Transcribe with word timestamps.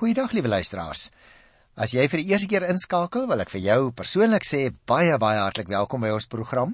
Goeiedag 0.00 0.32
liewe 0.32 0.48
luisteraars. 0.48 1.10
As 1.76 1.92
jy 1.92 2.06
vir 2.08 2.22
die 2.22 2.30
eerste 2.32 2.46
keer 2.48 2.64
inskakel, 2.72 3.26
wil 3.28 3.42
ek 3.44 3.50
vir 3.52 3.60
jou 3.60 3.90
persoonlik 3.92 4.46
sê 4.48 4.60
baie 4.88 5.18
baie 5.20 5.42
hartlik 5.42 5.68
welkom 5.68 6.00
by 6.00 6.14
ons 6.16 6.24
program. 6.32 6.70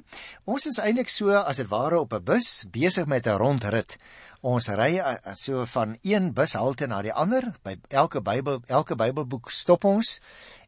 Ons 0.47 0.69
is 0.71 0.79
eintlik 0.79 1.11
so 1.11 1.35
as 1.35 1.59
dit 1.59 1.67
ware 1.67 1.99
op 1.99 2.15
'n 2.15 2.23
bus 2.23 2.51
besig 2.71 3.09
met 3.11 3.27
'n 3.27 3.35
rondrit. 3.43 3.99
Ons 4.43 4.69
ry 4.69 5.03
so 5.35 5.67
van 5.67 5.99
een 6.05 6.35
bushalte 6.35 6.87
na 6.87 7.03
die 7.03 7.13
ander. 7.13 7.51
By 7.65 7.75
elke 7.89 8.21
Bybel, 8.21 8.63
elke 8.69 8.95
Bybelboek 8.95 9.51
stop 9.51 9.85
ons 9.85 10.21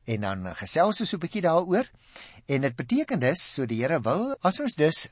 en 0.07 0.21
dan 0.21 0.55
gesels 0.57 1.01
ons 1.01 1.09
so 1.11 1.17
'n 1.17 1.21
bietjie 1.21 1.43
daaroor. 1.43 1.87
En 2.49 2.61
dit 2.61 2.77
beteken 2.77 3.21
dus, 3.21 3.55
so 3.55 3.67
die 3.67 3.83
Here 3.83 4.01
wil, 4.01 4.37
as 4.43 4.59
ons 4.61 4.75
dus 4.75 5.09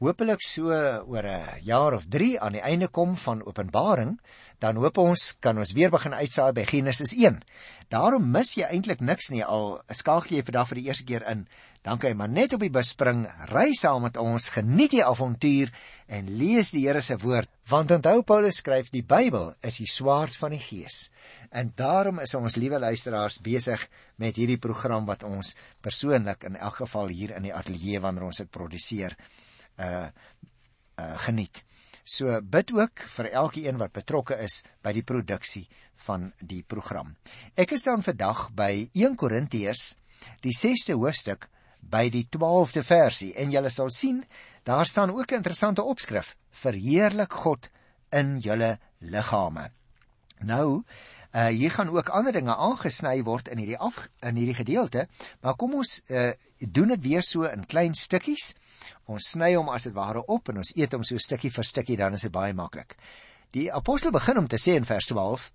hopelik 0.00 0.40
so 0.40 0.72
oor 1.12 1.26
'n 1.28 1.60
jaar 1.60 1.92
of 1.92 2.06
3 2.08 2.40
aan 2.40 2.52
die 2.52 2.64
einde 2.64 2.88
kom 2.88 3.16
van 3.16 3.44
Openbaring, 3.44 4.18
dan 4.58 4.76
hoop 4.76 4.98
ons 4.98 5.36
kan 5.40 5.58
ons 5.58 5.72
weer 5.72 5.90
begin 5.90 6.14
uitsaai 6.14 6.52
by 6.52 6.64
Genesis 6.64 7.12
1. 7.12 7.42
Daarom 7.88 8.30
mis 8.30 8.54
jy 8.54 8.64
eintlik 8.64 9.00
niks 9.00 9.28
nie 9.28 9.44
al 9.44 9.82
skakel 9.90 10.36
jy 10.36 10.42
vandag 10.42 10.68
vir 10.68 10.78
die 10.80 10.86
eerste 10.88 11.04
keer 11.04 11.26
in. 11.28 11.46
Dan 11.82 11.98
kan 11.98 12.10
jy 12.10 12.16
maar 12.16 12.28
net 12.28 12.52
op 12.52 12.60
die 12.60 12.70
bus 12.70 12.88
spring, 12.88 13.26
ry 13.52 13.74
saam 13.74 14.02
met 14.02 14.16
ons, 14.16 14.48
geniet 14.48 14.90
die 14.90 15.04
avontuur 15.04 15.68
en 16.08 16.32
lees 16.38 16.70
die 16.70 16.86
Here 16.86 17.02
se 17.02 17.18
woord. 17.18 17.50
Want 17.68 17.90
onthou 17.90 18.22
Paulus 18.22 18.56
skryf 18.56 18.88
die 18.90 19.04
Bybel 19.04 19.54
is 19.60 19.76
die 19.76 19.88
swaard 19.88 20.36
van 20.36 20.50
die 20.52 20.64
Gees. 20.64 21.10
En 21.50 21.72
daarom 21.76 22.20
is 22.20 22.34
ons 22.34 22.56
liewe 22.56 22.78
luisteraars 22.78 23.40
besig 23.40 23.88
met 24.16 24.36
hierdie 24.36 24.58
program 24.58 25.04
wat 25.04 25.24
ons 25.24 25.54
persoonlik 25.80 26.44
in 26.44 26.56
elk 26.56 26.76
geval 26.86 27.08
hier 27.08 27.36
in 27.36 27.42
die 27.42 27.54
ateljee 27.54 28.00
wanneer 28.00 28.24
ons 28.24 28.36
dit 28.36 28.50
produseer 28.50 29.16
uh 29.80 30.08
uh 31.00 31.18
geniet. 31.26 31.64
So 32.04 32.40
bid 32.42 32.72
ook 32.74 33.02
vir 33.16 33.30
elkeen 33.30 33.78
wat 33.80 33.92
betrokke 33.92 34.36
is 34.42 34.62
by 34.82 34.92
die 34.92 35.04
produksie 35.06 35.66
van 36.06 36.30
die 36.40 36.62
program. 36.66 37.14
Ek 37.54 37.72
is 37.76 37.84
dan 37.86 38.02
vandag 38.02 38.48
by 38.56 38.88
1 38.94 39.16
Korintiërs, 39.20 39.94
die 40.44 40.56
6ste 40.56 40.96
hoofstuk 40.98 41.48
by 41.80 42.08
die 42.12 42.26
12de 42.28 42.82
versie 42.84 43.32
en 43.40 43.52
julle 43.52 43.70
sal 43.72 43.90
sien 43.94 44.24
daar 44.68 44.86
staan 44.86 45.10
ook 45.10 45.32
'n 45.32 45.40
interessante 45.40 45.82
opskrif: 45.82 46.36
Verheerlik 46.50 47.32
God 47.32 47.70
in 48.10 48.38
julle 48.38 48.78
liggame. 48.98 49.70
Nou, 50.38 50.82
uh 51.32 51.46
hier 51.46 51.70
gaan 51.70 51.88
ook 51.88 52.08
ander 52.08 52.32
dinge 52.32 52.56
aangesny 52.56 53.22
word 53.22 53.48
in 53.48 53.58
hierdie 53.58 53.78
af 53.78 54.08
in 54.20 54.36
hierdie 54.36 54.54
gedeelte, 54.54 55.08
maar 55.40 55.54
kom 55.54 55.74
ons 55.74 56.02
uh 56.08 56.32
doen 56.58 56.88
dit 56.88 57.02
weer 57.02 57.22
so 57.22 57.42
in 57.42 57.66
klein 57.66 57.94
stukkies. 57.94 58.54
Ons 59.10 59.32
sny 59.34 59.54
hom 59.54 59.70
as 59.72 59.88
dit 59.88 59.94
ware 59.94 60.22
op 60.26 60.50
en 60.50 60.60
ons 60.62 60.72
eet 60.76 60.92
hom 60.92 61.04
so 61.06 61.18
stukkie 61.18 61.52
vir 61.54 61.66
stukkie 61.66 61.98
dan 62.00 62.14
is 62.16 62.26
dit 62.26 62.32
baie 62.32 62.54
maklik. 62.56 62.96
Die 63.54 63.70
apostel 63.72 64.14
begin 64.14 64.38
om 64.38 64.48
te 64.48 64.58
sê 64.58 64.76
in 64.78 64.86
vers 64.88 65.10
12: 65.10 65.50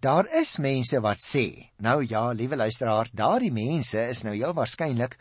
Daar 0.00 0.26
is 0.40 0.58
mense 0.62 1.00
wat 1.02 1.18
sê. 1.22 1.70
Nou 1.82 2.04
ja, 2.06 2.30
liewe 2.30 2.56
luisteraar, 2.56 3.10
daardie 3.12 3.52
mense 3.52 4.08
is 4.10 4.22
nou 4.22 4.34
heel 4.34 4.54
waarskynlik 4.54 5.16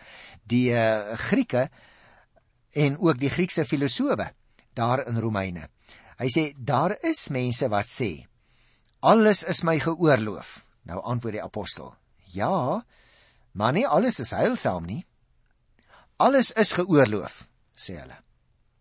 die 0.45 0.69
uh, 0.73 1.17
Grieke 1.29 1.69
en 2.77 2.97
ook 3.01 3.17
die 3.17 3.33
Griekse 3.33 3.65
filosowe 3.65 4.31
daar 4.77 5.07
in 5.07 5.17
Romeine. 5.17 5.69
Hy 6.17 6.29
sê 6.33 6.51
daar 6.57 6.97
is 7.05 7.29
mense 7.33 7.69
wat 7.73 7.89
sê 7.89 8.27
alles 8.99 9.43
is 9.43 9.63
my 9.63 9.79
geoorloof. 9.79 10.61
Nou 10.87 11.01
antwoord 11.03 11.37
die 11.37 11.43
apostel: 11.43 11.93
Ja, 12.33 12.83
maar 13.51 13.73
nie 13.73 13.87
alles 13.87 14.19
is 14.19 14.33
heilsaam 14.35 14.85
nie. 14.85 15.05
Alles 16.17 16.51
is 16.51 16.73
geoorloof 16.73 17.43
sê 17.77 17.99
hulle. 17.99 18.17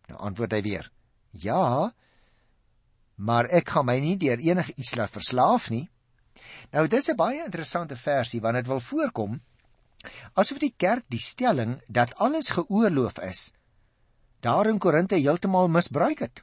Nou 0.09 0.21
antwoord 0.29 0.53
hy 0.53 0.63
weer: 0.63 0.91
"Ja, 1.31 1.93
maar 3.15 3.45
ek 3.45 3.69
gaan 3.69 3.87
my 3.87 3.99
nie 4.01 4.17
deur 4.17 4.39
enige 4.39 4.73
iets 4.77 4.95
laat 4.97 5.11
verslaaf 5.11 5.71
nie." 5.71 5.91
Nou 6.73 6.87
dis 6.89 7.09
'n 7.09 7.17
baie 7.17 7.45
interessante 7.45 7.97
versie 7.97 8.41
want 8.41 8.55
dit 8.55 8.67
wil 8.67 8.81
voorkom 8.81 9.41
asof 10.35 10.59
die 10.59 10.75
kerk 10.77 11.05
die 11.09 11.19
stelling 11.19 11.81
dat 11.89 12.15
alles 12.15 12.51
geoorloof 12.51 13.19
is 13.19 13.53
daar 14.41 14.67
in 14.67 14.79
Korinte 14.79 15.15
heeltemal 15.15 15.69
misbruik 15.69 16.19
het. 16.19 16.43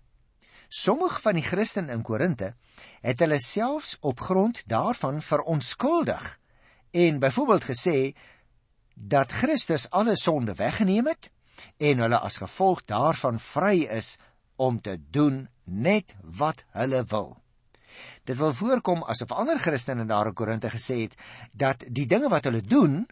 Sommige 0.67 1.22
van 1.22 1.38
die 1.38 1.46
Christene 1.46 1.91
in 1.94 2.01
Korinte 2.01 2.53
het 3.01 3.19
hulle 3.19 3.40
selfs 3.40 3.97
op 4.01 4.19
grond 4.19 4.63
daarvan 4.67 5.22
verontskuldig 5.22 6.40
en 6.91 7.19
byvoorbeeld 7.19 7.63
gesê 7.69 7.97
dat 8.93 9.31
Christus 9.31 9.89
alle 9.89 10.15
sonde 10.15 10.53
weggeneem 10.53 11.07
het 11.07 11.31
en 11.77 11.97
hulle 12.03 12.19
as 12.19 12.37
gevolg 12.41 12.83
daarvan 12.85 13.39
vry 13.39 13.85
is 13.89 14.17
om 14.55 14.81
te 14.81 14.97
doen 15.11 15.47
net 15.63 16.15
wat 16.21 16.63
hulle 16.71 17.03
wil. 17.07 17.37
Dit 18.23 18.37
wil 18.37 18.53
voorkom 18.53 19.03
asof 19.03 19.31
ander 19.31 19.59
Christene 19.59 20.05
daar 20.05 20.27
in 20.27 20.33
Korinte 20.33 20.69
gesê 20.69 21.03
het 21.05 21.17
dat 21.51 21.85
die 21.87 22.07
dinge 22.07 22.29
wat 22.29 22.49
hulle 22.49 22.61
doen 22.61 23.03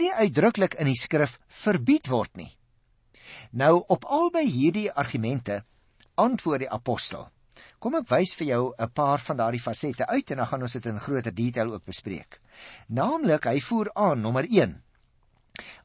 nie 0.00 0.12
uitdruklik 0.12 0.74
in 0.80 0.90
die 0.90 0.98
skrif 0.98 1.38
verbied 1.62 2.08
word 2.10 2.36
nie. 2.36 2.50
Nou 3.50 3.84
op 3.88 4.04
albei 4.04 4.46
hierdie 4.50 4.90
argumente 4.92 5.62
antwoord 6.14 6.64
die 6.64 6.70
apostel. 6.70 7.28
Kom 7.78 7.94
ek 7.98 8.08
wys 8.10 8.34
vir 8.34 8.46
jou 8.46 8.74
'n 8.78 8.90
paar 8.90 9.20
van 9.20 9.36
daardie 9.36 9.62
fasette 9.62 10.06
uit 10.06 10.30
en 10.30 10.36
dan 10.36 10.46
gaan 10.46 10.62
ons 10.62 10.72
dit 10.72 10.86
in 10.86 10.98
groter 10.98 11.34
detail 11.34 11.72
ook 11.72 11.84
bespreek. 11.84 12.40
Naamlik 12.88 13.44
hy 13.44 13.60
voer 13.60 13.90
aan 13.94 14.20
nommer 14.20 14.44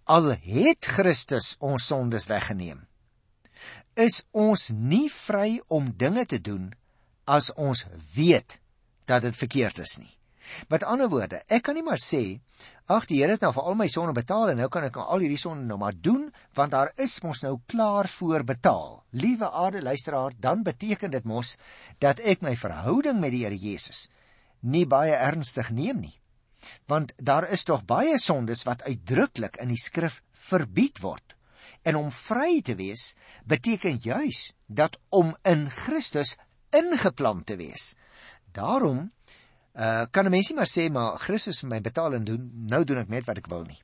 Al 0.09 0.31
het 0.41 0.87
Christus 0.89 1.55
ons 1.61 1.85
sondes 1.91 2.25
weggeneem, 2.29 2.81
is 3.93 4.23
ons 4.31 4.69
nie 4.73 5.09
vry 5.13 5.59
om 5.67 5.91
dinge 5.97 6.25
te 6.25 6.39
doen 6.41 6.71
as 7.29 7.51
ons 7.53 7.83
weet 8.15 8.57
dat 9.09 9.25
dit 9.27 9.37
verkeerd 9.37 9.81
is 9.83 9.97
nie. 10.01 10.13
Met 10.71 10.81
ander 10.81 11.09
woorde, 11.11 11.43
ek 11.45 11.67
kan 11.67 11.77
nie 11.77 11.85
maar 11.85 12.01
sê, 12.01 12.39
ag 12.89 13.05
die 13.05 13.19
Here 13.19 13.35
het 13.35 13.43
nou 13.45 13.51
vir 13.53 13.67
al 13.69 13.77
my 13.77 13.85
sonde 13.93 14.15
betaal 14.17 14.49
en 14.49 14.57
nou 14.63 14.69
kan 14.73 14.87
ek 14.87 14.97
al 14.97 15.21
hierdie 15.21 15.37
sonde 15.37 15.67
nou 15.69 15.77
maar 15.77 15.93
doen 15.93 16.31
want 16.57 16.73
daar 16.73 16.89
is 16.97 17.19
mos 17.21 17.43
nou 17.45 17.59
klaar 17.69 18.09
voor 18.09 18.43
betaal. 18.43 19.03
Liewe 19.13 19.51
aarde 19.51 19.83
luisteraar, 19.85 20.33
dan 20.39 20.63
beteken 20.65 21.13
dit 21.13 21.25
mos 21.29 21.57
dat 22.01 22.23
ek 22.25 22.41
my 22.41 22.55
verhouding 22.57 23.21
met 23.21 23.35
die 23.35 23.43
Here 23.45 23.57
Jesus 23.57 24.07
nie 24.59 24.87
baie 24.89 25.13
ernstig 25.13 25.69
neem 25.69 26.01
nie 26.01 26.15
want 26.87 27.13
daar 27.17 27.49
is 27.49 27.63
tog 27.63 27.85
baie 27.85 28.17
sondes 28.19 28.63
wat 28.63 28.83
uitdruklik 28.83 29.57
in 29.57 29.71
die 29.73 29.81
skrif 29.81 30.21
verbied 30.31 30.99
word. 30.99 31.35
En 31.83 31.95
om 31.95 32.11
vry 32.11 32.61
te 32.61 32.75
wees 32.75 33.13
beteken 33.45 33.99
juis 34.03 34.51
dat 34.67 34.99
om 35.09 35.35
in 35.43 35.69
Christus 35.69 36.35
ingeplant 36.75 37.45
te 37.45 37.55
wees. 37.57 37.95
Daarom 38.51 39.11
uh, 39.73 40.05
kan 40.11 40.25
'n 40.25 40.31
mens 40.31 40.49
nie 40.49 40.55
maar 40.55 40.71
sê 40.71 40.89
maar 40.91 41.17
Christus 41.17 41.59
vir 41.59 41.69
my 41.69 41.81
betaal 41.81 42.13
en 42.13 42.23
doen 42.23 42.51
nou 42.67 42.83
doen 42.83 42.97
ek 42.97 43.09
net 43.09 43.25
wat 43.25 43.37
ek 43.37 43.47
wil 43.47 43.63
nie. 43.63 43.81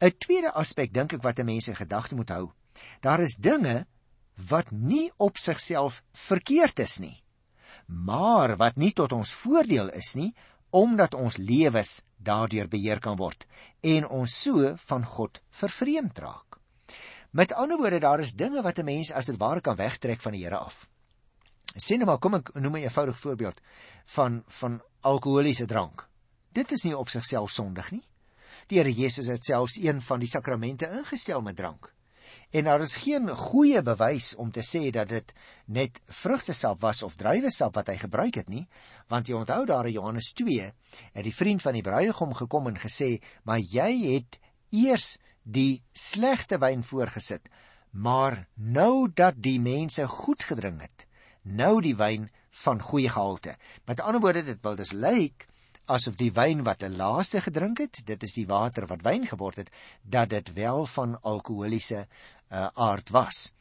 'n 0.00 0.12
Tweede 0.18 0.52
aspek 0.52 0.92
dink 0.94 1.12
ek 1.12 1.22
wat 1.22 1.38
'n 1.38 1.46
mens 1.46 1.68
in 1.68 1.76
gedagte 1.76 2.14
moet 2.14 2.30
hou. 2.30 2.52
Daar 3.00 3.20
is 3.20 3.36
dinge 3.36 3.86
wat 4.48 4.70
nie 4.70 5.10
op 5.16 5.36
sigself 5.36 6.02
verkeerd 6.12 6.78
is 6.78 6.98
nie, 6.98 7.22
maar 7.86 8.56
wat 8.56 8.76
nie 8.76 8.92
tot 8.92 9.12
ons 9.12 9.32
voordeel 9.32 9.88
is 9.88 10.14
nie 10.14 10.34
omdat 10.70 11.14
ons 11.14 11.36
lewens 11.36 12.02
daardeur 12.16 12.68
beheer 12.68 13.00
kan 13.00 13.16
word 13.16 13.46
en 13.80 14.06
ons 14.08 14.42
so 14.42 14.74
van 14.88 15.04
God 15.04 15.40
vervreemd 15.50 16.18
raak. 16.18 16.58
Met 17.30 17.52
ander 17.52 17.76
woorde, 17.76 18.00
daar 18.00 18.20
is 18.20 18.32
dinge 18.32 18.62
wat 18.62 18.78
'n 18.78 18.84
mens 18.84 19.12
as 19.12 19.26
dit 19.26 19.36
ware 19.36 19.60
kan 19.60 19.76
wegtrek 19.76 20.20
van 20.20 20.32
die 20.32 20.44
Here 20.44 20.56
af. 20.56 20.88
Sien 21.76 21.98
nou 21.98 22.06
maar, 22.10 22.18
kom 22.18 22.34
ek 22.34 22.54
noem 22.54 22.76
'n 22.76 22.82
eenvoudige 22.82 23.18
voorbeeld 23.18 23.60
van 24.04 24.42
van 24.46 24.82
alkoholiese 25.00 25.66
drank. 25.66 26.08
Dit 26.52 26.72
is 26.72 26.82
nie 26.82 26.96
op 26.96 27.08
sigself 27.08 27.50
sondig 27.50 27.90
nie. 27.90 28.04
Die 28.66 28.78
Here 28.78 28.92
Jesus 28.92 29.26
het 29.26 29.44
selfs 29.44 29.76
een 29.76 30.00
van 30.00 30.18
die 30.18 30.28
sakramente 30.28 30.88
ingestel 30.88 31.40
met 31.40 31.56
drank. 31.56 31.92
En 32.50 32.64
daar 32.64 32.80
is 32.80 32.96
geen 32.96 33.28
goeie 33.28 33.82
bewys 33.82 34.34
om 34.36 34.50
te 34.50 34.62
sê 34.64 34.90
dat 34.90 35.08
dit 35.08 35.32
net 35.66 36.00
vrugtesap 36.06 36.80
was 36.80 37.02
of 37.02 37.16
druiwesap 37.20 37.74
wat 37.74 37.90
hy 37.92 37.96
gebruik 38.00 38.38
het 38.40 38.48
nie, 38.48 38.66
want 39.08 39.28
jy 39.28 39.36
onthou 39.36 39.64
daar 39.68 39.86
in 39.86 39.96
Johannes 39.98 40.32
2 40.32 40.70
het 41.12 41.24
die 41.24 41.34
vriend 41.34 41.62
van 41.62 41.76
die 41.76 41.84
bruidegom 41.84 42.34
gekom 42.34 42.66
en 42.66 42.80
gesê, 42.80 43.20
"Maar 43.44 43.58
jy 43.58 44.14
het 44.14 44.38
eers 44.70 45.18
die 45.42 45.82
slegte 45.92 46.58
wyn 46.58 46.84
voorgesit, 46.84 47.48
maar 47.90 48.48
nou 48.54 49.08
dat 49.14 49.34
die 49.36 49.60
mense 49.60 50.06
goed 50.06 50.42
gedrink 50.42 50.80
het, 50.80 51.06
nou 51.42 51.80
die 51.80 51.96
wyn 51.96 52.30
van 52.50 52.80
goeie 52.80 53.08
gehalte." 53.08 53.56
Met 53.84 54.00
ander 54.00 54.20
woorde, 54.20 54.44
dit 54.44 54.58
wil 54.62 54.76
dus 54.76 54.92
lyk 54.92 55.46
asof 55.88 56.18
die 56.20 56.30
wyn 56.36 56.64
wat 56.66 56.84
hulle 56.84 57.00
laaste 57.00 57.40
gedrink 57.44 57.80
het, 57.82 58.02
dit 58.06 58.22
is 58.22 58.34
die 58.36 58.46
water 58.48 58.86
wat 58.90 59.04
wyn 59.06 59.26
geword 59.26 59.62
het, 59.62 59.70
dat 60.02 60.30
dit 60.34 60.52
wel 60.56 60.86
van 60.86 61.16
alkoholiese 61.22 62.04
uh, 62.04 62.68
aard 62.74 63.12
was. 63.14 63.52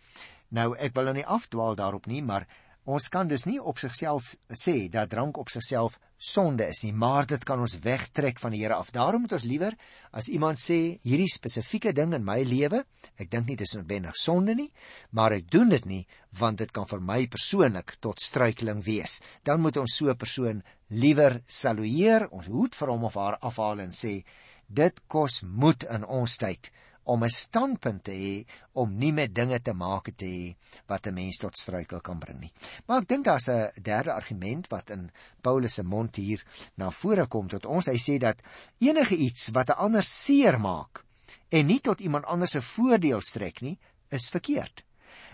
Nou 0.49 0.73
ek 0.75 0.95
wil 0.95 1.09
nou 1.09 1.17
nie 1.19 1.27
afdwaal 1.27 1.75
daarop 1.79 2.07
nie, 2.07 2.21
maar 2.23 2.47
Ons 2.87 3.09
kan 3.11 3.27
dus 3.27 3.43
nie 3.43 3.57
op 3.59 3.81
sigself 3.81 4.29
sê 4.55 4.85
dat 4.87 5.09
drank 5.11 5.35
op 5.41 5.49
sigself 5.51 5.97
sonde 6.15 6.69
is 6.71 6.79
nie, 6.85 6.93
maar 6.95 7.25
dit 7.27 7.43
kan 7.43 7.59
ons 7.59 7.75
wegtrek 7.83 8.39
van 8.39 8.53
die 8.55 8.61
Here 8.61 8.77
af. 8.79 8.93
Daarom 8.95 9.25
moet 9.25 9.35
ons 9.35 9.43
liewer 9.43 9.75
as 10.15 10.29
iemand 10.31 10.61
sê 10.61 10.77
hierdie 11.03 11.27
spesifieke 11.27 11.91
ding 11.91 12.15
in 12.15 12.23
my 12.23 12.37
lewe, 12.47 12.85
ek 13.19 13.27
dink 13.33 13.51
nie 13.51 13.57
dis 13.59 13.75
noodwendig 13.75 14.15
sonde 14.15 14.55
nie, 14.55 14.69
maar 15.11 15.35
ek 15.35 15.51
doen 15.51 15.75
dit 15.75 15.85
nie 15.85 16.01
want 16.39 16.63
dit 16.63 16.71
kan 16.71 16.87
vir 16.87 17.03
my 17.03 17.19
persoonlik 17.27 17.97
tot 17.99 18.23
struikeling 18.23 18.79
wees. 18.87 19.19
Dan 19.43 19.59
moet 19.59 19.83
ons 19.83 19.97
so 19.99 20.07
'n 20.07 20.15
persoon 20.15 20.63
liewer 20.87 21.41
salueer, 21.45 22.29
ons 22.31 22.47
hoed 22.47 22.75
vir 22.75 22.87
hom 22.87 23.03
of 23.03 23.19
haar 23.19 23.37
afhaal 23.41 23.83
en 23.83 23.91
sê 23.91 24.23
dit 24.67 24.95
kos 25.07 25.43
moed 25.43 25.83
in 25.83 26.05
ons 26.05 26.37
tyd 26.37 26.71
om 27.07 27.23
'n 27.23 27.29
standpunt 27.29 28.03
te 28.03 28.11
hê 28.11 28.45
om 28.73 28.95
nie 28.97 29.11
met 29.11 29.35
dinge 29.35 29.59
te 29.61 29.73
maak 29.73 30.11
te 30.15 30.25
hê 30.25 30.55
wat 30.87 31.07
'n 31.07 31.13
mens 31.13 31.37
tot 31.37 31.57
struikel 31.57 32.01
kan 32.01 32.19
bring 32.19 32.39
nie. 32.39 32.53
Maar 32.85 33.01
ek 33.01 33.07
dink 33.07 33.25
daar's 33.25 33.47
'n 33.47 33.71
derde 33.81 34.13
argument 34.13 34.67
wat 34.67 34.89
in 34.89 35.11
Paulus 35.41 35.73
se 35.73 35.83
mond 35.83 36.15
hier 36.15 36.43
na 36.75 36.91
vore 36.91 37.27
kom 37.27 37.47
tot 37.47 37.65
ons. 37.65 37.85
Hy 37.85 37.97
sê 37.97 38.17
dat 38.17 38.41
enige 38.79 39.15
iets 39.15 39.49
wat 39.53 39.69
'n 39.69 39.79
ander 39.79 40.03
seer 40.03 40.59
maak 40.59 41.05
en 41.49 41.65
nie 41.65 41.79
tot 41.79 41.99
iemand 41.99 42.25
anders 42.25 42.51
se 42.51 42.61
voordeel 42.61 43.21
strek 43.21 43.61
nie, 43.61 43.79
is 44.09 44.29
verkeerd. 44.29 44.83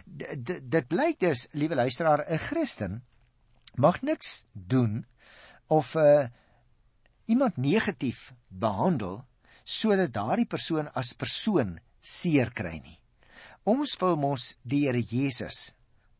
D 0.05 0.59
dit 0.69 0.87
blyk 0.87 1.19
dus, 1.19 1.47
liewe 1.51 1.75
luisteraar, 1.75 2.25
'n 2.29 2.37
Christen 2.37 3.03
mag 3.75 4.01
niks 4.01 4.45
doen 4.51 5.05
of 5.67 5.95
'n 5.95 5.99
uh, 5.99 6.27
iemand 7.25 7.57
negatief 7.57 8.33
behandel 8.47 9.25
sodat 9.63 10.13
daardie 10.13 10.47
persoon 10.49 10.89
as 10.93 11.13
persoon 11.13 11.79
seer 12.01 12.51
kry 12.51 12.77
nie. 12.83 12.99
Ons 13.63 13.95
wil 14.01 14.17
mos 14.19 14.53
die 14.63 14.85
Here 14.87 14.99
Jesus 14.99 15.73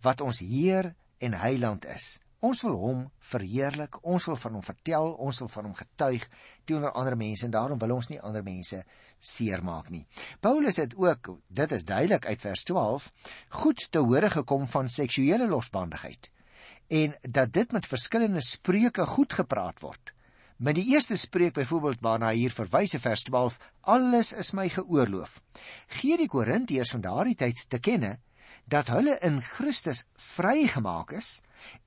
wat 0.03 0.21
ons 0.21 0.39
Heer 0.39 0.93
en 1.23 1.35
Heiland 1.39 1.85
is. 1.91 2.19
Ons 2.43 2.63
wil 2.67 2.75
hom 2.75 3.03
verheerlik, 3.23 4.01
ons 4.03 4.25
wil 4.27 4.35
van 4.35 4.57
hom 4.57 4.63
vertel, 4.63 5.13
ons 5.15 5.37
wil 5.39 5.51
van 5.51 5.69
hom 5.69 5.75
getuig 5.79 6.25
teenoor 6.67 6.91
ander 6.91 7.15
mense 7.19 7.45
en 7.47 7.53
daarom 7.55 7.79
wil 7.79 7.95
ons 7.95 8.09
nie 8.11 8.19
ander 8.19 8.43
mense 8.43 8.81
seermaak 9.23 9.87
nie. 9.93 10.03
Paulus 10.43 10.81
het 10.83 10.95
ook, 10.99 11.37
dit 11.47 11.71
is 11.71 11.87
duidelik 11.87 12.27
uit 12.27 12.43
vers 12.43 12.63
12, 12.67 13.07
goed 13.63 13.87
te 13.91 14.03
hore 14.03 14.31
gekom 14.31 14.67
van 14.67 14.91
seksuele 14.91 15.47
losbandigheid 15.47 16.31
en 16.93 17.15
dat 17.21 17.53
dit 17.53 17.71
met 17.71 17.87
verskillende 17.87 18.41
spreuke 18.41 19.05
goed 19.05 19.33
gepraat 19.33 19.79
word. 19.79 20.12
Met 20.63 20.77
die 20.79 20.85
eerste 20.93 21.17
spreek 21.19 21.53
byvoorbeeld 21.53 21.99
waarna 21.99 22.29
hier 22.31 22.53
verwys 22.55 22.93
in 22.95 23.01
vers 23.03 23.25
12, 23.27 23.57
alles 23.81 24.29
is 24.31 24.53
my 24.55 24.69
geoorloof. 24.71 25.41
Gee 25.99 26.15
die 26.17 26.29
Korintiërs 26.31 26.93
van 26.95 27.01
daardie 27.03 27.35
tyd 27.35 27.65
te 27.67 27.81
kenne 27.83 28.13
dat 28.71 28.87
hulle 28.93 29.17
in 29.27 29.41
Christus 29.43 30.05
vrygemaak 30.15 31.11
is 31.17 31.41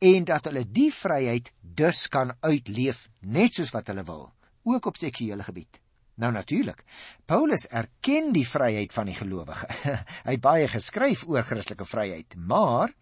en 0.04 0.26
dat 0.28 0.44
hulle 0.50 0.66
die 0.68 0.90
vryheid 0.92 1.48
dus 1.80 2.02
kan 2.12 2.34
uitleef 2.44 3.06
net 3.20 3.56
soos 3.56 3.72
wat 3.72 3.88
hulle 3.88 4.04
wil, 4.04 4.26
ook 4.68 4.90
op 4.92 5.00
seksuele 5.00 5.46
gebied. 5.46 5.80
Nou 6.20 6.34
natuurlik. 6.36 6.82
Paulus 7.24 7.64
erken 7.72 8.28
die 8.36 8.44
vryheid 8.48 8.92
van 8.92 9.08
die 9.08 9.16
gelowige. 9.16 9.70
hy 10.28 10.36
het 10.36 10.44
baie 10.44 10.68
geskryf 10.68 11.24
oor 11.24 11.48
Christelike 11.48 11.88
vryheid, 11.88 12.36
maar 12.36 12.92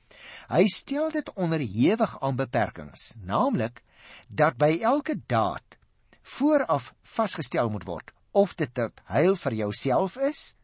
hy 0.54 0.68
stel 0.70 1.10
dit 1.10 1.34
onderhewig 1.34 2.14
aan 2.22 2.38
beperkings, 2.38 3.16
naamlik 3.26 3.82
dat 4.28 4.56
by 4.56 4.78
elke 4.82 5.16
daad 5.26 5.78
vooraf 6.22 6.92
vasgestel 7.02 7.70
moet 7.70 7.86
word 7.88 8.12
of 8.32 8.54
dit 8.58 8.70
tot 8.74 9.00
heil 9.12 9.36
vir 9.38 9.54
jouself 9.54 10.16
is 10.16 10.54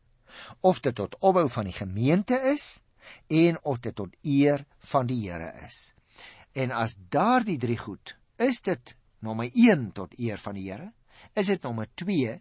of 0.61 0.81
dit 0.81 0.95
tot 0.95 1.17
opbou 1.21 1.49
van 1.49 1.69
die 1.69 1.77
gemeente 1.77 2.39
is 2.53 2.81
en 3.27 3.59
of 3.63 3.81
dit 3.81 3.95
tot 3.97 4.15
eer 4.23 4.65
van 4.93 5.07
die 5.07 5.21
Here 5.25 5.53
is. 5.67 5.93
En 6.53 6.71
as 6.71 6.97
daardie 7.11 7.59
drie 7.59 7.79
goed, 7.79 8.17
is 8.37 8.61
dit 8.63 8.95
nommer 9.21 9.51
1 9.53 9.91
tot 9.97 10.15
eer 10.19 10.39
van 10.39 10.59
die 10.59 10.69
Here, 10.71 10.93
is 11.35 11.51
dit 11.53 11.63
nommer 11.63 11.89
2 11.95 12.37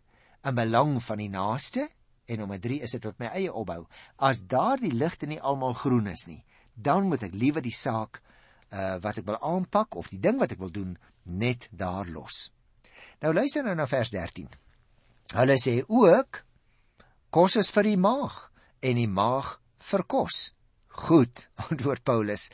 in 0.49 0.55
belang 0.55 0.97
van 1.03 1.21
die 1.21 1.29
naaste 1.29 1.87
en 2.29 2.43
nommer 2.43 2.59
3 2.61 2.81
is 2.85 2.93
dit 2.95 3.01
tot 3.03 3.17
my 3.19 3.31
eie 3.33 3.53
opbou. 3.53 3.83
As 4.17 4.43
daardie 4.45 4.93
ligte 4.93 5.27
nie 5.27 5.41
almal 5.41 5.73
groen 5.73 6.07
is 6.11 6.27
nie, 6.29 6.43
dan 6.75 7.09
moet 7.09 7.25
ek 7.25 7.35
liewer 7.35 7.65
die 7.65 7.75
saak 7.75 8.21
uh, 8.71 8.97
wat 9.03 9.21
ek 9.21 9.27
wil 9.27 9.39
aanpak 9.39 9.95
of 9.95 10.09
die 10.13 10.21
ding 10.21 10.39
wat 10.39 10.53
ek 10.55 10.61
wil 10.61 10.71
doen 10.73 10.97
net 11.23 11.67
daar 11.71 12.07
los. 12.09 12.49
Nou 13.21 13.33
luister 13.33 13.63
nou 13.65 13.75
na 13.75 13.87
vers 13.89 14.11
13. 14.13 14.47
Hulle 15.37 15.57
sê 15.61 15.79
ook 15.87 16.43
kos 17.29 17.57
is 17.61 17.71
vir 17.73 17.91
die 17.91 17.99
maag 17.99 18.47
en 18.81 18.97
die 18.97 19.09
maag 19.09 19.57
vir 19.91 20.05
kos. 20.09 20.53
Goed, 20.99 21.47
antwoord 21.69 22.03
Paulus. 22.03 22.49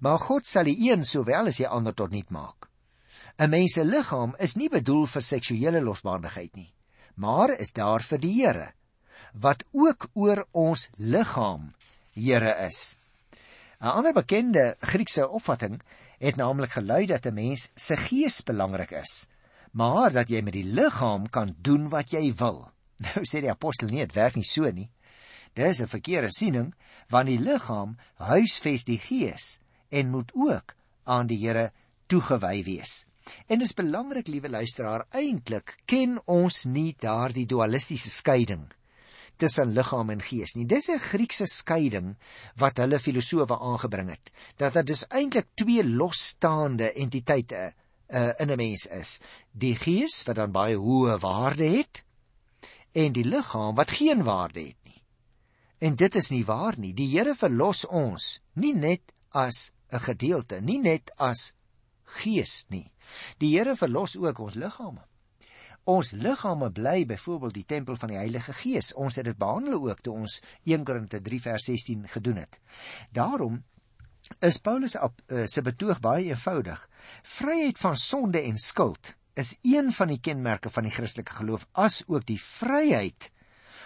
Maar 0.00 0.18
God 0.22 0.48
sal 0.48 0.68
die 0.68 0.78
een 0.90 1.04
sowel 1.06 1.52
as 1.52 1.60
die 1.62 1.68
ander 1.68 1.94
tot 1.94 2.10
niet 2.10 2.30
maak. 2.30 2.68
'n 3.36 3.50
Mens 3.52 3.74
se 3.76 3.84
liggaam 3.84 4.32
is 4.40 4.56
nie 4.56 4.70
bedoel 4.72 5.04
vir 5.12 5.22
seksuele 5.22 5.80
losbandigheid 5.84 6.54
nie, 6.56 6.72
maar 7.20 7.52
is 7.52 7.74
daar 7.76 8.00
vir 8.00 8.18
die 8.18 8.32
Here 8.32 8.70
wat 9.36 9.64
ook 9.72 10.08
oor 10.14 10.46
ons 10.52 10.88
liggaam 10.96 11.74
Here 12.16 12.54
is. 12.66 12.96
'n 13.80 13.92
Ander 13.92 14.12
bekende 14.12 14.76
Griekse 14.80 15.28
opvatting 15.28 15.82
het 16.18 16.36
naamlik 16.36 16.70
gelui 16.70 17.06
dat 17.06 17.26
'n 17.26 17.34
mens 17.34 17.70
se 17.74 17.96
gees 17.96 18.42
belangrik 18.42 18.90
is, 18.90 19.28
maar 19.72 20.12
dat 20.12 20.28
jy 20.28 20.40
met 20.40 20.52
die 20.52 20.64
liggaam 20.64 21.28
kan 21.28 21.56
doen 21.58 21.88
wat 21.88 22.10
jy 22.10 22.34
wil. 22.34 22.70
Nou 23.04 23.24
sê 23.28 23.40
die 23.40 23.50
apostel 23.50 23.88
nie 23.88 24.00
dit 24.00 24.14
werk 24.14 24.34
nie 24.34 24.44
so 24.44 24.70
nie. 24.70 24.90
Dis 25.52 25.80
'n 25.80 25.86
verkeerde 25.86 26.32
siening, 26.32 26.74
want 27.08 27.26
die 27.26 27.38
liggaam 27.38 27.96
huisves 28.14 28.84
die 28.84 28.98
gees 28.98 29.60
en 29.88 30.10
moet 30.10 30.32
ook 30.34 30.74
aan 31.04 31.26
die 31.26 31.38
Here 31.46 31.72
toegewy 32.06 32.64
wees. 32.64 33.04
En 33.46 33.58
dit 33.58 33.68
is 33.68 33.74
belangrik, 33.74 34.26
liewe 34.26 34.48
luisteraar, 34.48 35.06
eintlik 35.10 35.76
ken 35.84 36.20
ons 36.24 36.64
nie 36.64 36.96
daardie 36.98 37.46
dualistiese 37.46 38.10
skeiding 38.10 38.75
tussen 39.36 39.72
liggaam 39.76 40.10
en 40.10 40.22
gees 40.22 40.54
nie. 40.54 40.66
Dis 40.66 40.88
'n 40.88 40.98
Griekse 40.98 41.46
skeiding 41.46 42.16
wat 42.56 42.78
hulle 42.78 42.98
filosowe 42.98 43.58
aangebring 43.58 44.10
het. 44.10 44.32
Dat 44.56 44.72
dit 44.72 44.86
dus 44.86 45.06
eintlik 45.08 45.46
twee 45.54 45.84
losstaande 45.84 46.92
entiteite 46.92 47.74
uh, 48.08 48.30
in 48.38 48.50
'n 48.50 48.56
mens 48.56 48.86
is. 48.86 49.20
Die 49.52 49.76
gees 49.76 50.22
wat 50.24 50.36
dan 50.36 50.52
baie 50.52 50.76
hoë 50.76 51.18
waarde 51.18 51.64
het 51.64 52.04
en 52.92 53.12
die 53.12 53.24
liggaam 53.24 53.74
wat 53.74 53.90
geen 53.90 54.22
waarde 54.22 54.60
het 54.60 54.80
nie. 54.82 55.02
En 55.78 55.96
dit 55.96 56.14
is 56.14 56.30
nie 56.30 56.44
waar 56.44 56.78
nie. 56.78 56.94
Die 56.94 57.18
Here 57.18 57.34
verlos 57.34 57.84
ons 57.84 58.40
nie 58.52 58.74
net 58.74 59.12
as 59.30 59.72
'n 59.92 60.00
gedeelte, 60.00 60.60
nie 60.60 60.78
net 60.78 61.10
as 61.16 61.52
gees 62.04 62.64
nie. 62.68 62.92
Die 63.38 63.58
Here 63.58 63.76
verlos 63.76 64.16
ook 64.16 64.38
ons 64.38 64.54
liggame. 64.54 65.04
Ons 65.86 66.10
liggame 66.18 66.72
bly 66.74 67.04
byvoorbeeld 67.06 67.54
die 67.54 67.64
tempel 67.64 67.96
van 67.96 68.10
die 68.10 68.18
Heilige 68.18 68.52
Gees. 68.58 68.90
Ons 68.98 69.20
het 69.20 69.28
dit 69.28 69.38
behandel 69.38 69.78
ook 69.86 70.00
toe 70.02 70.16
ons 70.18 70.40
1 70.64 70.84
Korinte 70.84 71.20
3 71.22 71.40
vers 71.44 71.68
16 71.70 72.08
gedoen 72.10 72.40
het. 72.42 72.58
Daarom 73.14 73.60
is 74.42 74.58
Paulus 74.58 74.96
uh, 74.98 75.44
se 75.46 75.62
betoog 75.62 76.00
baie 76.02 76.32
eenvoudig. 76.32 76.80
Vryheid 77.22 77.78
van 77.78 77.96
sonde 77.96 78.42
en 78.42 78.58
skuld 78.58 79.14
is 79.38 79.54
een 79.62 79.92
van 79.92 80.10
die 80.10 80.18
kenmerke 80.18 80.70
van 80.74 80.88
die 80.88 80.92
Christelike 80.92 81.38
geloof, 81.38 81.68
as 81.72 82.02
ook 82.08 82.26
die 82.26 82.40
vryheid 82.40 83.30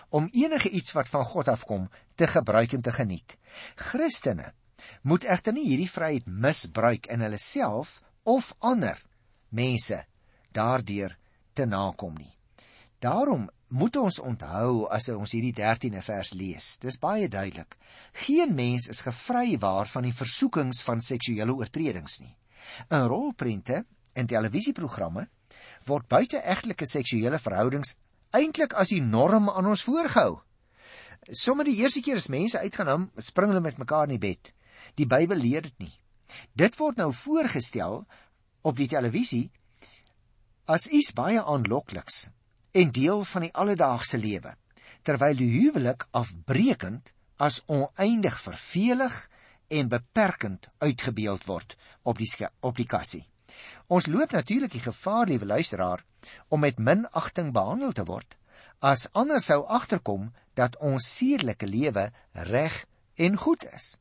om 0.08 0.28
enige 0.32 0.70
iets 0.70 0.96
wat 0.96 1.08
van 1.12 1.24
God 1.24 1.48
afkom 1.48 1.88
te 2.14 2.26
gebruik 2.26 2.72
en 2.72 2.82
te 2.82 2.92
geniet. 2.96 3.36
Christene 3.76 4.54
moet 5.02 5.28
egter 5.28 5.52
nie 5.52 5.68
hierdie 5.68 5.90
vryheid 5.90 6.26
misbruik 6.26 7.10
in 7.12 7.20
hulle 7.20 7.38
self 7.38 7.98
of 8.24 8.54
ander 8.58 8.96
mense 9.52 10.04
daardeur 10.56 11.18
te 11.60 11.68
nakom 11.68 12.16
nie. 12.16 12.32
Daarom 13.00 13.48
moet 13.68 13.96
ons 13.96 14.18
onthou 14.20 14.86
as 14.92 15.08
ons 15.12 15.32
hierdie 15.32 15.54
13de 15.56 16.02
vers 16.04 16.32
lees. 16.36 16.72
Dis 16.82 16.98
baie 17.00 17.28
duidelik. 17.28 17.76
Geen 18.26 18.54
mens 18.56 18.88
is 18.90 19.02
gevry 19.06 19.58
waar 19.60 19.88
van 19.88 20.08
die 20.08 20.16
versoekings 20.16 20.82
van 20.84 21.00
seksuele 21.04 21.54
oortredings 21.54 22.18
nie. 22.24 22.34
In 22.90 23.06
rolprente 23.08 23.84
en 24.12 24.28
televisieprogramme 24.28 25.28
word 25.88 26.08
buiteegtelike 26.12 26.86
seksuele 26.86 27.38
verhoudings 27.40 27.96
eintlik 28.36 28.74
as 28.78 28.92
die 28.92 29.02
norm 29.02 29.48
aan 29.50 29.70
ons 29.70 29.84
voorgehou. 29.86 30.40
Sommige 31.30 31.70
die 31.70 31.80
eerste 31.84 32.02
keer 32.04 32.18
as 32.20 32.30
mense 32.32 32.58
uitgaan, 32.58 33.08
spring 33.16 33.52
hulle 33.52 33.64
met 33.64 33.78
mekaar 33.78 34.08
in 34.08 34.16
die 34.16 34.22
bed. 34.22 34.52
Die 34.96 35.06
Bybel 35.06 35.40
leer 35.40 35.64
dit 35.66 35.76
nie. 35.78 35.94
Dit 36.58 36.76
word 36.78 37.00
nou 37.00 37.10
voorgestel 37.14 38.04
op 38.66 38.76
die 38.76 38.88
televisie 38.90 39.50
as 40.70 40.86
iets 40.86 41.10
baie 41.18 41.40
aanlokliks 41.42 42.28
en 42.78 42.92
deel 42.94 43.24
van 43.26 43.46
die 43.46 43.54
alledaagse 43.58 44.18
lewe, 44.22 44.54
terwyl 45.02 45.34
die 45.34 45.50
huwelik 45.56 46.06
afbreekend 46.14 47.10
as 47.42 47.62
oneindig 47.66 48.36
vervelig 48.38 49.16
en 49.70 49.90
beperkend 49.90 50.68
uitgebeeld 50.78 51.46
word 51.48 51.74
op 52.02 52.20
die 52.22 52.30
op 52.60 52.76
die 52.76 52.86
kassie. 52.86 53.24
Ons 53.90 54.06
loop 54.06 54.30
natuurlik 54.30 54.70
die 54.70 54.84
gevaar, 54.84 55.26
liewe 55.26 55.46
luisteraar, 55.46 56.04
om 56.48 56.60
met 56.60 56.78
minagting 56.78 57.50
behandel 57.52 57.92
te 57.92 58.04
word 58.04 58.36
as 58.80 59.08
ander 59.12 59.42
sou 59.44 59.64
agterkom 59.68 60.30
dat 60.56 60.78
ons 60.80 61.04
sedelike 61.04 61.66
lewe 61.66 62.06
reg 62.32 62.84
en 63.16 63.36
goed 63.36 63.66
is. 63.74 63.96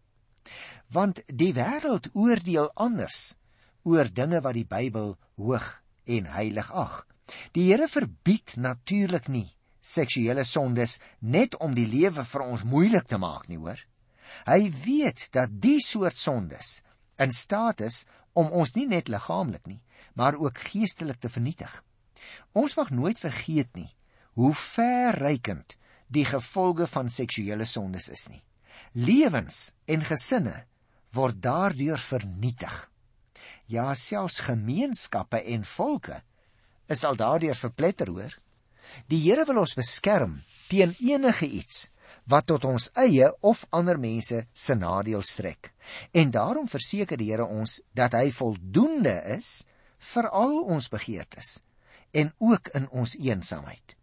Want 0.88 1.20
die 1.28 1.52
wêreld 1.54 2.08
oordeel 2.14 2.72
anders 2.76 3.34
oor 3.84 4.08
dinge 4.08 4.40
wat 4.46 4.56
die 4.56 4.68
Bybel 4.70 5.18
hoog 5.36 5.68
en 6.18 6.30
heilig 6.34 6.72
ag. 6.72 7.04
Die 7.54 7.70
Here 7.70 7.88
verbied 7.88 8.56
natuurlik 8.58 9.30
nie 9.30 9.48
seksuele 9.90 10.44
sondes 10.44 10.98
net 11.20 11.56
om 11.64 11.76
die 11.78 11.88
lewe 11.88 12.26
vir 12.26 12.46
ons 12.46 12.66
moeilik 12.68 13.08
te 13.08 13.20
maak 13.22 13.48
nie, 13.50 13.58
hoor. 13.58 13.80
Hy 14.46 14.70
weet 14.86 15.30
dat 15.34 15.54
die 15.62 15.80
soort 15.82 16.18
sondes 16.18 16.80
in 17.20 17.34
staat 17.36 17.82
is 17.86 18.04
om 18.38 18.52
ons 18.56 18.76
nie 18.76 18.88
net 18.88 19.10
liggaamlik 19.10 19.66
nie, 19.68 19.82
maar 20.14 20.38
ook 20.38 20.60
geestelik 20.70 21.20
te 21.20 21.32
vernietig. 21.32 21.72
Ons 22.54 22.76
mag 22.78 22.92
nooit 22.92 23.20
vergeet 23.20 23.72
nie 23.76 23.90
hoe 24.40 24.54
verrykend 24.56 25.76
die 26.08 26.26
gevolge 26.26 26.88
van 26.88 27.10
seksuele 27.12 27.66
sondes 27.68 28.10
is 28.14 28.28
nie. 28.30 28.42
Lewens 28.94 29.74
en 29.86 30.06
gesinne 30.06 30.56
word 31.14 31.42
daardeur 31.44 32.00
vernietig. 32.00 32.76
Ja, 33.70 33.94
selfs 33.94 34.40
gemeenskappe 34.48 35.44
en 35.54 35.66
volke 35.66 36.24
is 36.90 37.04
al 37.06 37.18
daardeur 37.20 37.54
verpletter 37.54 38.10
hoor. 38.10 38.32
Die 39.14 39.20
Here 39.22 39.44
wil 39.46 39.62
ons 39.62 39.76
beskerm 39.78 40.40
teen 40.72 40.96
enige 41.06 41.46
iets 41.46 41.92
wat 42.30 42.48
tot 42.50 42.66
ons 42.66 42.88
eie 42.98 43.28
of 43.46 43.62
ander 43.70 44.00
mense 44.02 44.40
se 44.54 44.76
nadeel 44.76 45.22
strek. 45.22 45.70
En 46.18 46.34
daarom 46.34 46.66
verseker 46.72 47.22
die 47.22 47.30
Here 47.30 47.46
ons 47.46 47.78
dat 47.94 48.18
hy 48.18 48.32
voldoende 48.34 49.14
is 49.38 49.52
vir 50.14 50.32
al 50.34 50.64
ons 50.66 50.90
begeertes 50.90 51.60
en 52.10 52.34
ook 52.42 52.74
in 52.74 52.90
ons 52.90 53.14
eensaamheid. 53.22 53.94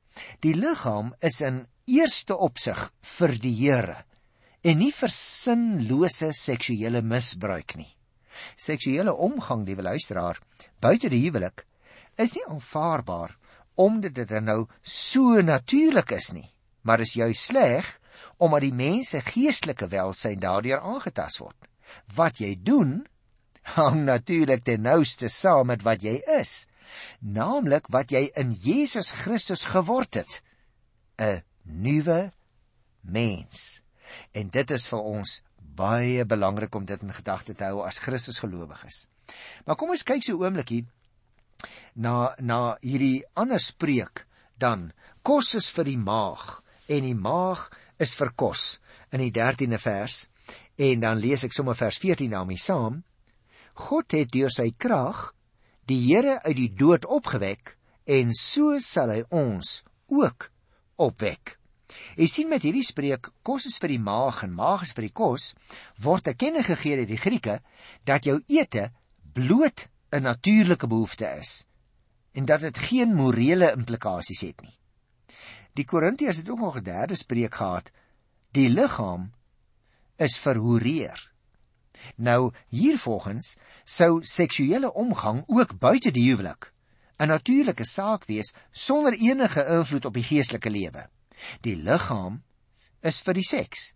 Die 0.46 0.54
liggaam 0.54 1.10
is 1.26 1.40
in 1.42 1.64
eerste 1.90 2.38
opsig 2.38 2.86
vir 3.18 3.34
die 3.42 3.54
Here 3.64 3.98
en 4.62 4.78
nie 4.78 4.94
vir 4.94 5.10
sinlose 5.10 6.30
seksuele 6.38 7.02
misbruik 7.02 7.74
nie. 7.82 7.95
Seksuele 8.56 9.14
omgang, 9.14 9.66
liewe 9.66 9.82
luisteraar, 9.82 10.40
buite 10.80 11.08
die 11.08 11.24
huwelik 11.24 11.66
is 12.16 12.36
nie 12.36 12.46
aanvaarbaar 12.48 13.36
omdat 13.76 14.14
dit 14.16 14.30
nou 14.40 14.62
so 14.80 15.40
natuurlik 15.44 16.14
is 16.16 16.30
nie, 16.32 16.48
maar 16.80 17.02
is 17.04 17.12
juis 17.12 17.42
sleg 17.50 17.98
omdat 18.40 18.64
die 18.64 18.72
mens 18.72 19.10
se 19.12 19.20
geestelike 19.20 19.88
welsyn 19.92 20.40
daardeur 20.40 20.80
aangetast 20.80 21.42
word. 21.42 21.68
Wat 22.16 22.40
jy 22.40 22.54
doen 22.56 23.04
hang 23.76 24.04
natuurlik 24.06 24.64
ten 24.64 24.84
nouste 24.86 25.28
saam 25.32 25.68
met 25.72 25.84
wat 25.84 26.04
jy 26.04 26.20
is, 26.38 26.66
naamlik 27.20 27.90
wat 27.92 28.12
jy 28.14 28.26
in 28.38 28.52
Jesus 28.52 29.10
Christus 29.22 29.66
geword 29.72 30.14
het, 30.14 30.42
'n 31.18 31.42
nuwe 31.64 32.32
mens. 33.00 33.82
En 34.32 34.48
dit 34.48 34.70
is 34.70 34.88
vir 34.88 35.02
ons 35.02 35.42
baie 35.76 36.24
belangrik 36.24 36.74
om 36.74 36.86
dit 36.88 37.02
in 37.02 37.14
gedagte 37.14 37.54
te 37.54 37.68
hou 37.68 37.84
as 37.86 38.00
Christus 38.04 38.40
gelowiges. 38.42 39.06
Maar 39.64 39.76
kom 39.76 39.92
ons 39.94 40.06
kyk 40.06 40.22
so 40.24 40.36
'n 40.36 40.42
oombliekie 40.42 40.86
na 41.94 42.34
na 42.38 42.76
hierdie 42.82 43.24
ander 43.34 43.60
spreek 43.60 44.26
dan 44.58 44.92
kos 45.22 45.54
is 45.54 45.70
vir 45.70 45.84
die 45.84 45.98
maag 45.98 46.62
en 46.88 47.02
die 47.02 47.14
maag 47.14 47.70
is 47.98 48.14
vir 48.14 48.32
kos 48.36 48.78
in 49.12 49.20
die 49.20 49.32
13de 49.32 49.78
vers 49.78 50.28
en 50.76 51.00
dan 51.00 51.18
lees 51.18 51.44
ek 51.44 51.52
sommer 51.56 51.74
vers 51.74 51.98
14 51.98 52.30
daarmee 52.30 52.60
saam 52.60 53.02
God 53.88 54.12
het 54.16 54.32
deur 54.32 54.52
sy 54.52 54.70
krag 54.76 55.32
die 55.86 56.00
Here 56.08 56.40
uit 56.44 56.56
die 56.56 56.72
dood 56.74 57.04
opgewek 57.06 57.76
en 58.06 58.32
so 58.32 58.78
sal 58.82 59.10
hy 59.10 59.22
ons 59.34 59.82
ook 60.08 60.50
opwek. 61.02 61.55
Jy 62.16 62.26
sien 62.26 62.48
met 62.48 62.62
hierdie 62.62 62.84
spreek 62.84 63.30
kos 63.42 63.66
is 63.66 63.78
vir 63.78 63.88
die 63.88 64.02
maag 64.02 64.42
en 64.42 64.54
maag 64.54 64.82
is 64.82 64.94
vir 64.96 65.08
die 65.08 65.12
kos 65.12 65.54
word 66.02 66.24
te 66.24 66.34
kenne 66.34 66.62
gegee 66.62 66.96
deur 66.96 67.10
die 67.10 67.20
Grieke 67.20 67.60
dat 68.04 68.24
jou 68.24 68.40
ete 68.48 68.90
bloot 69.32 69.88
'n 70.12 70.22
natuurlike 70.22 70.86
behoefte 70.86 71.26
is 71.40 71.66
en 72.32 72.44
dat 72.44 72.60
dit 72.60 72.78
geen 72.78 73.14
morele 73.14 73.72
implikasies 73.72 74.40
het 74.40 74.60
nie. 74.60 74.76
Die 75.76 75.84
Korintiërs 75.84 76.36
het 76.36 76.50
ook 76.50 76.58
nog 76.58 76.76
'n 76.76 76.82
derde 76.82 77.14
spreek 77.14 77.54
gehad. 77.54 77.90
Die 78.50 78.68
liggaam 78.68 79.32
is 80.16 80.38
verhoreer. 80.38 81.32
Nou 82.16 82.52
hiervolgens 82.68 83.56
sou 83.84 84.22
seksuele 84.22 84.92
omgang 84.92 85.44
ook 85.46 85.78
buite 85.78 86.10
die 86.10 86.28
huwelik 86.30 86.72
'n 87.18 87.26
natuurlike 87.26 87.84
saak 87.84 88.24
wees 88.24 88.54
sonder 88.70 89.12
enige 89.12 89.64
invloed 89.66 90.04
op 90.04 90.14
die 90.14 90.22
geestelike 90.22 90.70
lewe. 90.70 91.08
Die 91.64 91.76
liggaam 91.76 92.42
is 93.00 93.20
vir 93.24 93.38
die 93.38 93.46
seks. 93.46 93.92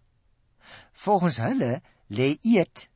Volgens 0.93 1.41
hulle 1.43 1.81
lê 2.09 2.35
eet 2.43 2.89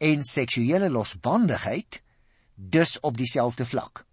en 0.00 0.24
seksuele 0.24 0.88
losbandigheid 0.90 2.00
dus 2.54 2.98
op 3.00 3.16
dieselfde 3.16 3.66
vlak. 3.66 4.04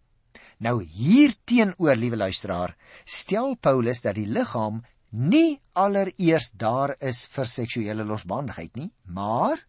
Nou 0.58 0.82
hier 0.84 1.36
teenoor, 1.46 1.96
liewe 1.96 2.18
luisteraar, 2.18 2.76
stel 3.06 3.56
Paulus 3.62 4.02
dat 4.02 4.18
die 4.18 4.28
liggaam 4.28 4.82
nie 5.10 5.60
allereers 5.78 6.52
daar 6.58 6.96
is 7.00 7.24
vir 7.32 7.48
seksuele 7.48 8.04
losbandigheid 8.04 8.76
nie, 8.76 8.92
maar 9.06 9.62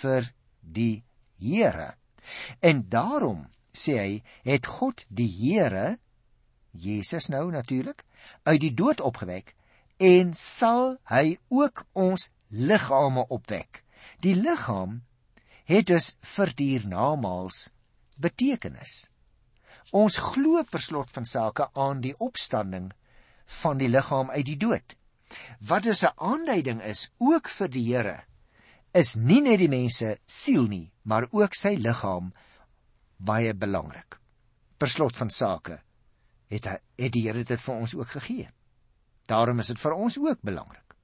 vir 0.00 0.32
die 0.60 1.04
Here. 1.36 1.98
En 2.64 2.86
daarom 2.88 3.42
sê 3.76 3.98
hy, 4.00 4.12
het 4.48 4.66
God 4.78 5.04
die 5.12 5.28
Here 5.28 5.98
Jesus 6.72 7.28
nou 7.28 7.50
natuurlik 7.52 8.05
uit 8.42 8.60
die 8.60 8.74
dood 8.74 9.00
opgewek 9.00 9.54
en 9.96 10.34
sal 10.34 10.96
hy 11.10 11.38
ook 11.48 11.86
ons 11.92 12.28
liggame 12.48 13.26
opwek. 13.32 13.82
Die 14.20 14.34
liggaam 14.34 15.02
het 15.66 15.88
dus 15.90 16.14
vir 16.36 16.52
dier 16.54 16.86
namaals 16.86 17.70
betekenis. 18.16 19.08
Ons 19.92 20.18
glo 20.18 20.62
per 20.70 20.82
slot 20.82 21.12
van 21.14 21.26
sake 21.26 21.68
aan 21.74 22.00
die 22.04 22.14
opstanding 22.18 22.92
van 23.62 23.78
die 23.78 23.88
liggaam 23.88 24.30
uit 24.30 24.46
die 24.46 24.58
dood. 24.58 24.96
Wat 25.60 25.82
dus 25.82 26.02
'n 26.02 26.14
aanduiding 26.16 26.82
is 26.82 27.10
ook 27.18 27.48
vir 27.48 27.68
die 27.68 27.94
Here 27.94 28.24
is 28.92 29.14
nie 29.14 29.40
net 29.40 29.58
die 29.58 29.68
mense 29.68 30.18
siel 30.26 30.66
nie, 30.66 30.92
maar 31.02 31.28
ook 31.30 31.54
sy 31.54 31.74
liggaam 31.76 32.32
baie 33.16 33.54
belangrik. 33.54 34.18
Per 34.78 34.88
slot 34.88 35.16
van 35.16 35.30
sake 35.30 35.82
het 36.52 36.68
hy 36.70 36.76
het 37.02 37.12
die 37.12 37.24
Here 37.26 37.44
dit 37.44 37.60
vir 37.60 37.74
ons 37.74 37.94
ook 37.94 38.08
gegee. 38.08 38.48
Daarom 39.26 39.58
is 39.58 39.72
dit 39.72 39.80
vir 39.80 39.94
ons 39.94 40.18
ook 40.18 40.42
belangrik. 40.46 40.94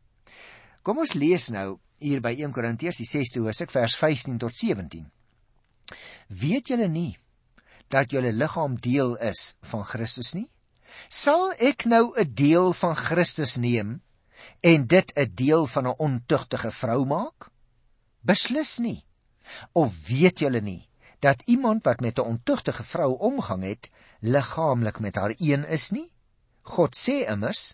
Kom 0.83 0.99
ons 0.99 1.15
lees 1.15 1.49
nou 1.55 1.79
hier 2.03 2.23
by 2.23 2.35
1 2.35 2.55
Korintiërs 2.55 2.99
die 3.03 3.09
6ste 3.09 3.43
hoofstuk 3.43 3.71
vers 3.71 3.97
15 3.99 4.39
tot 4.43 4.55
17. 4.55 5.07
Weet 6.29 6.73
julle 6.73 6.89
nie 6.89 7.17
dat 7.93 8.11
julle 8.15 8.33
liggaam 8.33 8.79
deel 8.81 9.17
is 9.21 9.55
van 9.69 9.85
Christus 9.85 10.33
nie? 10.35 10.49
Sal 11.09 11.53
ek 11.59 11.87
nou 11.87 12.13
'n 12.17 12.35
deel 12.35 12.73
van 12.73 12.97
Christus 12.97 13.57
neem 13.57 14.01
en 14.61 14.87
dit 14.87 15.13
'n 15.17 15.31
deel 15.35 15.67
van 15.67 15.87
'n 15.87 15.99
ontugtige 15.99 16.71
vrou 16.71 17.05
maak? 17.07 17.51
Beslis 18.21 18.79
nie. 18.79 19.05
Of 19.73 20.07
weet 20.07 20.39
julle 20.39 20.61
nie 20.61 20.89
dat 21.23 21.43
iemand 21.47 21.85
wat 21.85 22.01
met 22.01 22.19
'n 22.19 22.27
ontugtige 22.35 22.83
vrou 22.83 23.19
omgang 23.19 23.63
het, 23.63 23.91
liggaamlik 24.23 25.01
met 25.03 25.19
haar 25.19 25.35
een 25.39 25.65
is 25.67 25.91
nie? 25.91 26.09
God 26.63 26.97
sê 26.97 27.23
immers 27.27 27.73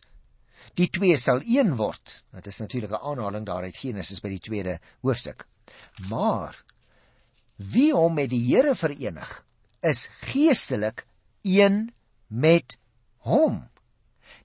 die 0.79 0.89
twee 0.91 1.17
sal 1.17 1.41
een 1.45 1.75
word. 1.77 2.23
Dit 2.33 2.47
is 2.47 2.59
natuurlik 2.59 2.91
'n 2.91 3.05
aanhaling 3.11 3.47
daaruit 3.47 3.77
Genesis 3.77 4.21
by 4.21 4.29
die 4.29 4.41
tweede 4.41 4.81
hoofstuk. 5.01 5.47
Maar 6.09 6.65
wie 7.57 7.93
hom 7.93 8.15
met 8.15 8.31
die 8.31 8.55
Here 8.55 8.75
verenig, 8.75 9.45
is 9.81 10.09
geestelik 10.21 11.07
een 11.43 11.93
met 12.27 12.79
hom. 13.17 13.69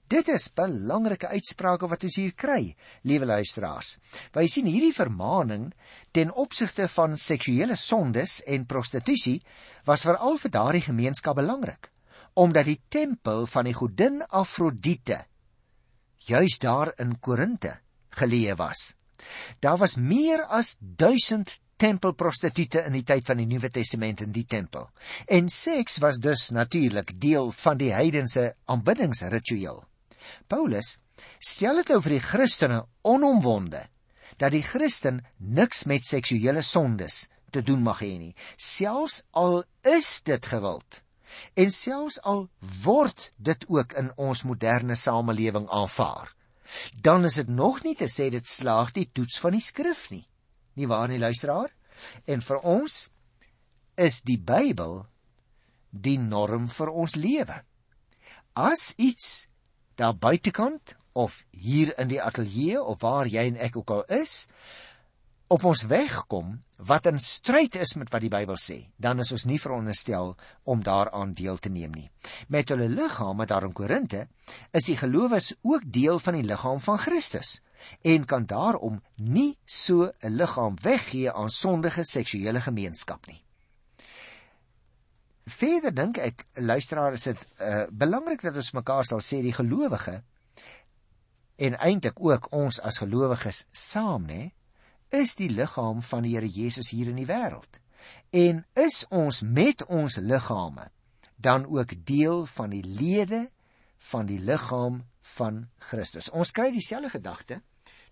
Dit 0.06 0.28
is 0.28 0.50
belangrike 0.52 1.28
uitsprake 1.32 1.88
wat 1.88 2.04
ons 2.04 2.16
hier 2.20 2.34
kry, 2.36 2.74
liewe 3.02 3.26
luisteraars. 3.26 3.96
Wy 4.36 4.44
sien 4.46 4.66
hierdie 4.68 4.92
vermaaning 4.92 5.72
ten 6.12 6.32
opsigte 6.32 6.88
van 6.88 7.16
seksuele 7.16 7.76
sondes 7.76 8.42
en 8.44 8.66
prostitusie 8.66 9.40
was 9.88 10.04
veral 10.04 10.36
vir 10.38 10.50
daardie 10.50 10.84
gemeenskap 10.84 11.36
belangrik, 11.40 11.88
omdat 12.34 12.68
die 12.68 12.80
tempel 12.88 13.46
van 13.46 13.68
die 13.68 13.76
godin 13.76 14.22
Afrodite 14.26 15.24
juis 16.24 16.58
daar 16.58 16.92
in 16.98 17.18
Korinte 17.20 17.78
geleë 18.16 18.56
was. 18.56 18.94
Daar 19.60 19.76
was 19.78 19.96
meer 19.96 20.44
as 20.46 20.76
tempelprostituie 21.76 22.84
in 22.86 22.94
die 22.96 23.04
tyd 23.06 23.26
van 23.26 23.40
die 23.42 23.48
Nuwe 23.50 23.68
Testament 23.72 24.22
in 24.24 24.32
die 24.32 24.46
tempel. 24.48 24.88
En 25.26 25.48
seks 25.48 25.98
was 26.02 26.20
dus 26.22 26.48
natuurlik 26.54 27.14
deel 27.20 27.50
van 27.52 27.78
die 27.80 27.92
heidense 27.92 28.54
aanbiddingsritueel. 28.70 29.82
Paulus 30.48 30.98
stel 31.38 31.82
dit 31.82 31.92
oor 31.94 32.08
die 32.08 32.22
Christene 32.22 32.84
onomwonde 33.02 33.84
dat 34.40 34.54
die 34.54 34.64
Christen 34.66 35.20
niks 35.38 35.84
met 35.86 36.06
seksuele 36.06 36.62
sondes 36.62 37.28
te 37.54 37.62
doen 37.62 37.84
mag 37.86 38.00
hê 38.02 38.16
nie, 38.18 38.34
selfs 38.56 39.22
al 39.30 39.62
is 39.86 40.22
dit 40.26 40.46
gewild. 40.50 41.03
En 41.54 41.70
selfs 41.70 42.20
al 42.22 42.48
word 42.82 43.32
dit 43.36 43.66
ook 43.68 43.94
in 44.00 44.10
ons 44.16 44.42
moderne 44.42 44.96
samelewing 44.98 45.68
aanvaar, 45.68 46.34
dan 47.00 47.24
is 47.24 47.38
dit 47.40 47.48
nog 47.48 47.82
nie 47.84 47.94
te 47.94 48.08
sê 48.10 48.30
dit 48.30 48.46
slaag 48.46 48.92
die 48.92 49.08
toets 49.12 49.38
van 49.38 49.54
die 49.54 49.62
skrif 49.62 50.08
nie. 50.10 50.24
Nie 50.74 50.88
waar 50.90 51.08
nie, 51.08 51.18
luisteraar? 51.18 51.70
En 52.26 52.42
vir 52.42 52.60
ons 52.66 52.96
is 53.94 54.20
die 54.26 54.38
Bybel 54.38 55.04
die 55.90 56.18
norm 56.18 56.66
vir 56.68 56.90
ons 56.90 57.14
lewe. 57.14 57.60
As 58.54 58.92
iets 58.96 59.46
daar 59.94 60.16
buitekant 60.18 60.96
of 61.14 61.44
hier 61.50 61.92
in 61.98 62.10
die 62.10 62.22
ateljee 62.22 62.82
of 62.82 63.02
waar 63.06 63.30
jy 63.30 63.46
en 63.52 63.60
ek 63.62 63.76
ook 63.78 63.90
al 63.94 64.04
is, 64.18 64.46
op 65.54 65.64
ons 65.70 65.84
weg 65.86 66.14
kom 66.26 66.56
wat 66.88 67.06
in 67.06 67.20
stryd 67.22 67.76
is 67.78 67.92
met 67.94 68.10
wat 68.10 68.24
die 68.24 68.30
Bybel 68.32 68.56
sê, 68.58 68.78
dan 68.98 69.22
is 69.22 69.30
ons 69.32 69.44
nie 69.46 69.60
veronderstel 69.62 70.32
om 70.66 70.80
daaraan 70.82 71.34
deel 71.38 71.60
te 71.62 71.70
neem 71.70 71.92
nie. 71.94 72.08
Met 72.50 72.72
hulle 72.72 72.88
liggame 72.90 73.46
daar 73.46 73.66
in 73.68 73.74
Korinte 73.76 74.24
is 74.74 74.88
die 74.88 74.96
gelowiges 74.98 75.52
ook 75.62 75.86
deel 75.86 76.18
van 76.18 76.40
die 76.40 76.46
liggaam 76.48 76.80
van 76.82 76.98
Christus 76.98 77.60
en 78.02 78.26
kan 78.26 78.48
daarom 78.50 78.98
nie 79.16 79.54
so 79.64 80.10
'n 80.10 80.34
liggaam 80.40 80.74
weggee 80.82 81.30
aan 81.32 81.50
sondige 81.50 82.04
seksuele 82.04 82.60
gemeenskap 82.60 83.26
nie. 83.26 83.40
Verder 85.46 85.94
dink 85.94 86.18
ek 86.18 86.46
luisteraar 86.54 87.12
is 87.12 87.22
dit 87.22 87.46
uh, 87.60 87.84
belangrik 87.90 88.42
dat 88.42 88.56
ons 88.56 88.72
mekaar 88.72 89.04
sal 89.04 89.20
sê 89.20 89.42
die 89.42 89.54
gelowige 89.54 90.22
en 91.56 91.78
eintlik 91.78 92.18
ook 92.18 92.50
ons 92.50 92.80
as 92.80 92.98
gelowiges 92.98 93.66
saam 93.70 94.26
nê 94.26 94.50
is 95.14 95.36
die 95.38 95.50
liggaam 95.50 96.02
van 96.02 96.26
die 96.26 96.34
Here 96.34 96.48
Jesus 96.48 96.90
hier 96.90 97.08
in 97.12 97.20
die 97.20 97.28
wêreld. 97.28 97.78
En 98.34 98.64
is 98.74 99.04
ons 99.14 99.40
met 99.46 99.84
ons 99.86 100.16
liggame 100.18 100.90
dan 101.36 101.66
ook 101.66 101.94
deel 102.06 102.46
van 102.46 102.72
die 102.74 102.84
lede 102.84 103.48
van 104.10 104.26
die 104.26 104.40
liggaam 104.40 105.04
van 105.36 105.68
Christus. 105.78 106.30
Ons 106.30 106.50
kry 106.50 106.70
dieselfde 106.72 107.12
gedagte 107.14 107.60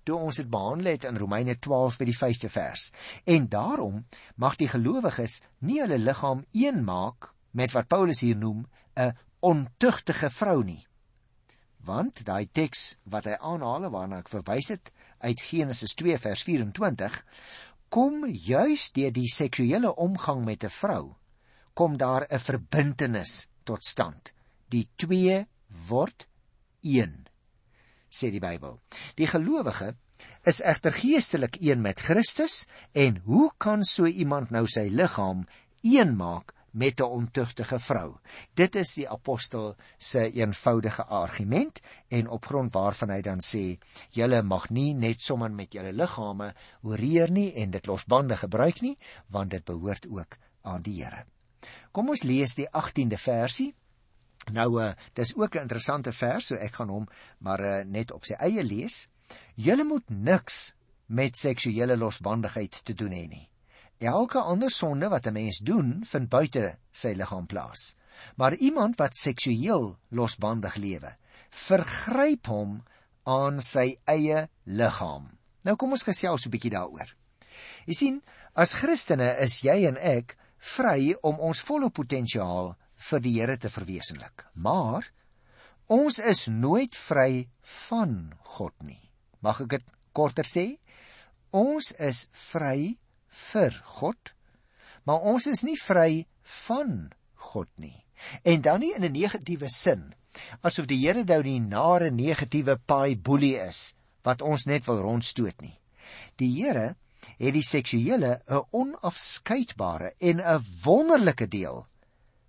toe 0.03 0.19
ons 0.19 0.39
dit 0.41 0.49
behandel 0.51 0.97
het 0.97 1.05
in 1.07 1.19
Romeine 1.19 1.55
12 1.63 1.99
by 2.01 2.07
die 2.09 2.17
5de 2.17 2.49
vers. 2.51 2.89
En 3.25 3.47
daarom 3.49 4.01
mag 4.35 4.57
die 4.59 4.71
gelowiges 4.71 5.41
nie 5.63 5.79
hulle 5.83 5.99
liggaam 5.99 6.43
een 6.51 6.83
maak 6.85 7.31
met 7.55 7.75
wat 7.77 7.91
Paulus 7.91 8.23
hier 8.25 8.37
noem 8.37 8.67
'n 8.97 9.15
ontugtige 9.41 10.31
vrou 10.31 10.65
nie. 10.65 10.87
Want 11.83 12.25
daai 12.25 12.47
teks 12.47 12.97
wat 13.05 13.25
hy 13.25 13.37
aanhaal 13.39 13.91
waarna 13.91 14.19
ek 14.19 14.29
verwys 14.29 14.69
het 14.69 14.93
uit 15.23 15.41
Genesis 15.41 15.95
2 15.95 16.19
vers 16.19 16.43
24 16.47 17.19
kom 17.93 18.27
juis 18.27 18.91
deur 18.97 19.13
die 19.13 19.29
seksuele 19.31 19.95
omgang 19.97 20.45
met 20.45 20.65
'n 20.65 20.75
vrou 20.83 21.15
kom 21.75 21.97
daar 21.97 22.27
'n 22.29 22.39
verbintenis 22.39 23.49
tot 23.65 23.85
stand. 23.85 24.33
Die 24.69 24.89
twee 24.97 25.47
word 25.89 26.29
een 26.81 27.27
sê 28.13 28.31
die 28.31 28.41
Bybel. 28.41 28.81
Die 29.17 29.27
gelowige 29.27 29.95
is 30.45 30.61
egter 30.61 30.93
geestelik 30.93 31.57
een 31.61 31.81
met 31.81 32.01
Christus 32.01 32.67
en 32.93 33.23
hoe 33.25 33.51
kan 33.57 33.85
so 33.85 34.07
iemand 34.07 34.51
nou 34.51 34.67
sy 34.67 34.89
liggaam 34.91 35.47
een 35.83 36.17
maak 36.17 36.53
met 36.73 37.01
'n 37.01 37.03
ontugtige 37.03 37.79
vrou? 37.81 38.17
Dit 38.55 38.75
is 38.75 38.95
die 38.95 39.09
apostel 39.09 39.77
se 39.97 40.33
eenvoudige 40.33 41.05
argument 41.05 41.81
en 42.09 42.29
op 42.29 42.45
grond 42.45 42.73
waarvan 42.73 43.11
hy 43.11 43.21
dan 43.21 43.41
sê: 43.41 43.79
"Julle 44.11 44.43
mag 44.43 44.71
nie 44.71 44.95
net 44.95 45.21
sommer 45.23 45.51
met 45.51 45.73
julle 45.73 45.93
liggame 45.93 46.55
oreer 46.83 47.31
nie 47.31 47.53
en 47.55 47.71
dit 47.71 47.87
losbandig 47.87 48.39
gebruik 48.39 48.81
nie, 48.81 48.99
want 49.27 49.51
dit 49.51 49.65
behoort 49.65 50.07
ook 50.09 50.37
aan 50.63 50.83
die 50.83 51.05
Here." 51.05 51.25
Kom 51.93 52.09
ons 52.09 52.23
lees 52.23 52.55
die 52.55 52.69
18de 52.69 53.19
versie 53.19 53.75
Nou 54.51 54.83
uh, 54.83 54.91
dis 55.15 55.35
ook 55.37 55.55
'n 55.55 55.61
interessante 55.61 56.13
vers, 56.13 56.47
so 56.47 56.55
ek 56.55 56.75
gaan 56.75 56.89
hom 56.89 57.09
maar 57.39 57.61
uh, 57.61 57.85
net 57.85 58.13
op 58.13 58.25
sy 58.25 58.35
eie 58.35 58.65
lees. 58.65 59.09
Julle 59.55 59.85
moet 59.85 60.11
niks 60.11 60.75
met 61.07 61.39
seksuele 61.39 61.97
losbandigheid 61.97 62.85
te 62.85 62.95
doen 62.95 63.11
hê 63.11 63.29
nie. 63.29 63.52
Elke 63.99 64.39
ander 64.39 64.71
sonde 64.71 65.09
wat 65.09 65.27
'n 65.27 65.33
mens 65.33 65.59
doen, 65.59 66.05
vind 66.05 66.29
buite 66.29 66.79
sy 66.91 67.13
liggaam 67.13 67.47
plaas. 67.47 67.97
Maar 68.37 68.55
iemand 68.55 68.97
wat 68.97 69.17
seksueel 69.17 69.99
losbandig 70.09 70.75
lewe, 70.75 71.17
vergryp 71.51 72.47
hom 72.47 72.83
aan 73.23 73.61
sy 73.61 73.99
eie 74.05 74.49
liggaam. 74.65 75.39
Nou 75.63 75.77
kom 75.77 75.91
ons 75.91 76.03
gesels 76.03 76.47
'n 76.47 76.51
bietjie 76.51 76.71
daaroor. 76.71 77.15
Jy 77.87 77.95
sien, 77.95 78.23
as 78.55 78.75
Christene 78.75 79.37
is 79.41 79.61
jy 79.63 79.87
en 79.87 79.97
ek 79.97 80.37
vry 80.59 81.15
om 81.23 81.41
ons 81.41 81.61
volle 81.61 81.91
potensiaal 81.91 82.77
vir 83.11 83.21
die 83.21 83.35
Here 83.41 83.57
te 83.57 83.71
verwesenlik. 83.73 84.47
Maar 84.55 85.09
ons 85.87 86.19
is 86.19 86.47
nooit 86.47 86.97
vry 86.97 87.49
van 87.89 88.33
God 88.57 88.75
nie. 88.83 89.11
Mag 89.41 89.61
ek 89.61 89.69
dit 89.69 89.93
korter 90.13 90.45
sê? 90.45 90.79
Ons 91.51 91.93
is 91.99 92.27
vry 92.31 92.99
vir 93.33 93.83
God, 93.99 94.35
maar 95.05 95.25
ons 95.33 95.47
is 95.51 95.65
nie 95.67 95.79
vry 95.81 96.27
van 96.67 97.13
God 97.53 97.69
nie. 97.77 98.05
En 98.45 98.63
dan 98.63 98.81
nie 98.81 98.95
in 98.95 99.05
'n 99.05 99.13
negatiewe 99.13 99.69
sin, 99.69 100.15
asof 100.63 100.87
die 100.87 101.01
Here 101.07 101.25
nou 101.25 101.43
die 101.43 101.61
nare 101.61 102.11
negatiewe 102.11 102.79
paai 102.87 103.17
boelie 103.17 103.57
is 103.59 103.95
wat 104.23 104.43
ons 104.43 104.67
net 104.67 104.87
wil 104.87 105.01
rondstoot 105.01 105.61
nie. 105.61 105.79
Die 106.37 106.63
Here 106.63 106.97
het 107.39 107.55
die 107.55 107.63
seksuele 107.63 108.43
'n 108.47 108.65
onafskeidbare 108.71 110.15
en 110.19 110.41
'n 110.41 110.65
wonderlike 110.85 111.49
deel 111.49 111.87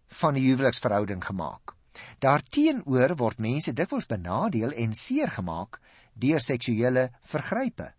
van 0.08 0.34
die 0.34 0.48
huweliksverhouding 0.48 1.26
gemaak. 1.26 1.76
Daarteenoor 2.20 3.16
word 3.16 3.40
mense 3.40 3.74
dikwels 3.74 4.06
benadeel 4.06 4.72
en 4.72 4.94
seer 4.94 5.30
gemaak 5.30 5.80
deur 6.14 6.40
seksuele 6.40 7.12
vergrype 7.22 7.94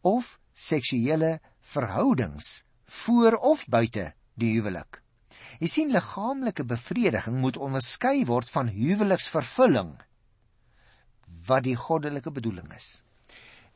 of 0.00 0.38
seksuele 0.58 1.38
verhoudings 1.74 2.64
voor 3.02 3.36
of 3.46 3.66
buite 3.70 4.12
die 4.34 4.56
huwelik. 4.56 5.00
Jy 5.58 5.68
sien 5.70 5.92
liggaamlike 5.94 6.64
bevrediging 6.68 7.38
moet 7.42 7.58
onderskei 7.58 8.24
word 8.26 8.50
van 8.50 8.70
huweliksvervulling 8.72 9.94
wat 11.48 11.64
die 11.64 11.76
goddelike 11.78 12.30
bedoeling 12.34 12.68
is. 12.76 13.02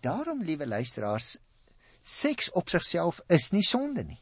Daarom, 0.02 0.42
liewe 0.42 0.66
luisteraars, 0.66 1.36
seks 2.02 2.50
op 2.58 2.68
sigself 2.68 3.20
is 3.30 3.50
nie 3.54 3.64
sonde 3.64 4.04
nie. 4.04 4.20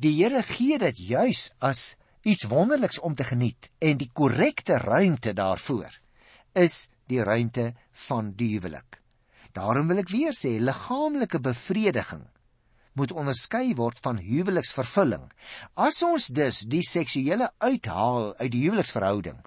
Die 0.00 0.14
Here 0.16 0.42
gee 0.42 0.78
dit 0.80 0.98
juis 0.98 1.50
as 1.60 1.94
iets 2.22 2.48
wonderliks 2.48 3.00
om 3.00 3.14
te 3.14 3.24
geniet 3.24 3.70
en 3.78 4.00
die 4.00 4.10
korrekte 4.12 4.78
ruimte 4.80 5.34
daarvoor 5.36 6.00
is 6.58 6.88
die 7.08 7.22
ruimte 7.22 7.72
van 8.08 8.32
die 8.36 8.52
huwelik. 8.56 9.01
Daarom 9.52 9.90
wil 9.92 10.00
ek 10.00 10.12
weer 10.12 10.32
sê 10.36 10.56
liggaamlike 10.60 11.40
bevrediging 11.44 12.24
moet 12.96 13.12
onderskei 13.12 13.72
word 13.76 14.00
van 14.04 14.20
huweliksvervulling. 14.20 15.24
As 15.80 16.02
ons 16.04 16.28
dus 16.32 16.62
die 16.68 16.84
seksuele 16.84 17.50
uithaal 17.64 18.32
uit 18.40 18.52
die 18.52 18.64
huweliksverhouding 18.66 19.40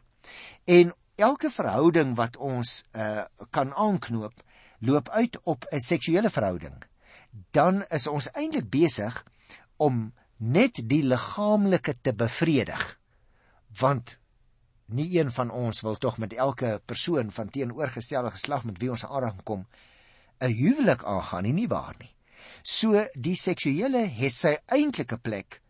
en 0.66 0.94
elke 1.22 1.52
verhouding 1.54 2.16
wat 2.18 2.38
ons 2.38 2.84
uh, 2.98 3.24
kan 3.54 3.74
aanknoop 3.74 4.42
loop 4.86 5.10
uit 5.10 5.38
op 5.44 5.66
'n 5.72 5.80
seksuele 5.80 6.30
verhouding, 6.30 6.84
dan 7.52 7.84
is 7.90 8.08
ons 8.08 8.30
eintlik 8.32 8.70
besig 8.70 9.24
om 9.78 10.14
net 10.38 10.82
die 10.90 11.04
liggaamlike 11.04 11.96
te 12.02 12.14
bevredig. 12.14 13.00
Want 13.80 14.20
nie 14.86 15.18
een 15.18 15.32
van 15.32 15.52
ons 15.52 15.82
wil 15.82 15.96
tog 15.96 16.18
met 16.18 16.34
elke 16.34 16.82
persoon 16.86 17.32
van 17.32 17.50
teenoorgestelde 17.50 18.32
geslag 18.32 18.64
met 18.64 18.78
wie 18.78 18.90
ons 18.90 19.06
aanraking 19.06 19.44
kom 19.44 19.66
'n 20.42 20.54
huwelik 20.54 21.04
aangaan 21.04 21.44
nie, 21.44 21.54
nie 21.54 21.68
waar 21.68 21.96
nie. 22.00 22.12
So 22.64 23.08
die 23.14 23.36
seksuele 23.36 24.06
het 24.08 24.34
sy 24.34 24.58
eintlike 24.66 25.18
plek 25.18 25.62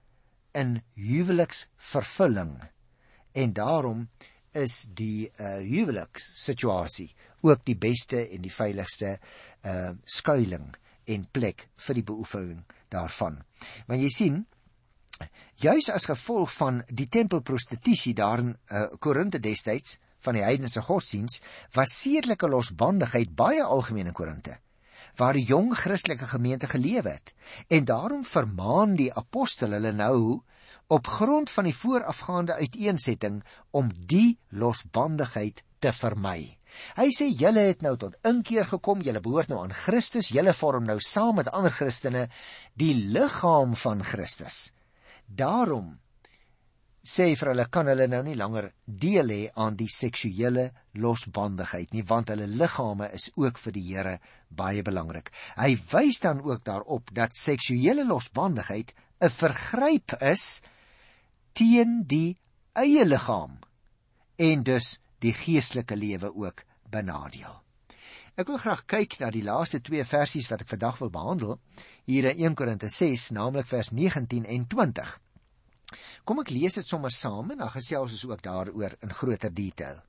in 0.54 0.82
huweliksvervulling. 0.94 2.62
En 3.34 3.54
daarom 3.54 4.10
is 4.52 4.88
die 4.96 5.30
uh, 5.40 5.58
huwelikssituasie 5.60 7.12
ook 7.42 7.66
die 7.66 7.78
beste 7.78 8.30
en 8.30 8.42
die 8.42 8.54
veiligste 8.54 9.20
uh 9.66 9.92
skuilings 10.04 10.80
en 11.06 11.28
plek 11.32 11.68
vir 11.76 11.96
die 11.96 12.04
beoefening 12.04 12.64
daarvan. 12.90 13.44
Want 13.88 14.02
jy 14.02 14.10
sien, 14.10 14.46
Juis 15.64 15.88
as 15.94 16.10
gevolg 16.10 16.52
van 16.58 16.82
die 16.92 17.08
tempelprostitusie 17.08 18.14
daar 18.18 18.42
in 18.44 18.50
uh, 18.52 18.88
Korinthe 19.00 19.40
destyds 19.40 20.00
van 20.26 20.38
die 20.38 20.46
heidense 20.46 20.82
godsdiens 20.82 21.42
was 21.78 21.96
sedelike 22.02 22.50
losbandigheid 22.50 23.36
baie 23.38 23.64
algemeen 23.64 24.12
in 24.12 24.18
Korinthe 24.18 24.60
waar 25.16 25.38
die 25.38 25.46
jong 25.48 25.72
Christelike 25.78 26.28
gemeente 26.28 26.68
geleef 26.68 27.08
het 27.08 27.34
en 27.68 27.86
daarom 27.88 28.26
vermaan 28.28 28.98
die 29.00 29.14
apostel 29.14 29.72
hulle 29.78 29.94
nou 29.96 30.42
op 30.88 31.08
grond 31.08 31.50
van 31.50 31.70
die 31.70 31.76
voorafgaande 31.76 32.54
uiteensetting 32.54 33.42
om 33.72 33.90
die 33.96 34.38
losbandigheid 34.50 35.64
te 35.80 35.94
vermy. 35.94 36.58
Hy 37.00 37.08
sê 37.16 37.30
julle 37.32 37.70
het 37.70 37.82
nou 37.86 37.96
tot 37.98 38.18
inkeer 38.28 38.68
gekom, 38.68 39.02
julle 39.02 39.24
behoort 39.24 39.50
nou 39.50 39.62
aan 39.64 39.74
Christus, 39.74 40.30
julle 40.36 40.54
vorm 40.54 40.86
nou 40.86 41.00
saam 41.00 41.40
met 41.40 41.50
ander 41.50 41.72
Christene 41.72 42.28
die 42.76 42.94
liggaam 43.16 43.76
van 43.80 44.04
Christus. 44.04 44.74
Daarom 45.26 45.96
sê 47.06 47.28
vir 47.38 47.52
hulle 47.52 47.66
kan 47.70 47.86
hulle 47.92 48.08
nou 48.10 48.22
nie 48.26 48.38
langer 48.38 48.72
deel 48.86 49.30
hê 49.30 49.42
aan 49.62 49.76
die 49.78 49.90
seksuele 49.92 50.72
losbandigheid 50.98 51.94
nie 51.94 52.04
want 52.10 52.32
hulle 52.34 52.48
liggame 52.50 53.12
is 53.14 53.30
ook 53.38 53.60
vir 53.62 53.76
die 53.76 53.84
Here 53.86 54.16
baie 54.50 54.82
belangrik. 54.82 55.30
Hy 55.56 55.76
wys 55.92 56.20
dan 56.24 56.42
ook 56.42 56.64
daarop 56.66 57.12
dat 57.14 57.38
seksuele 57.38 58.08
losbandigheid 58.10 58.96
'n 59.22 59.30
vergryp 59.30 60.18
is 60.22 60.62
teen 61.54 62.04
die 62.08 62.38
eie 62.74 63.06
liggaam 63.06 63.60
en 64.38 64.64
dus 64.64 64.98
die 65.20 65.34
geestelike 65.34 65.96
lewe 65.96 66.34
ook 66.34 66.64
benadeel. 66.90 67.62
Ek 68.36 68.48
wil 68.48 68.58
graag 68.58 68.84
kyk 68.86 69.20
na 69.20 69.30
die 69.32 69.46
laaste 69.46 69.80
twee 69.80 70.04
versies 70.04 70.50
wat 70.52 70.66
ek 70.66 70.74
vandag 70.74 70.98
wil 71.00 71.10
behandel 71.10 71.60
hier 72.06 72.26
in 72.34 72.50
1 72.50 72.56
Korinte 72.56 72.90
6, 72.90 73.30
naamlik 73.32 73.68
vers 73.68 73.92
19 73.92 74.46
en 74.46 74.68
20. 74.68 75.20
Kom 76.26 76.40
ek 76.44 76.54
lees 76.54 76.78
dit 76.80 76.88
sommer 76.88 77.12
saam 77.12 77.52
en 77.52 77.64
dan 77.64 77.74
gesels 77.74 78.16
ons 78.18 78.26
ook 78.30 78.44
daaroor 78.44 78.98
in 79.02 79.14
groter 79.14 79.54
detail. 79.54 80.02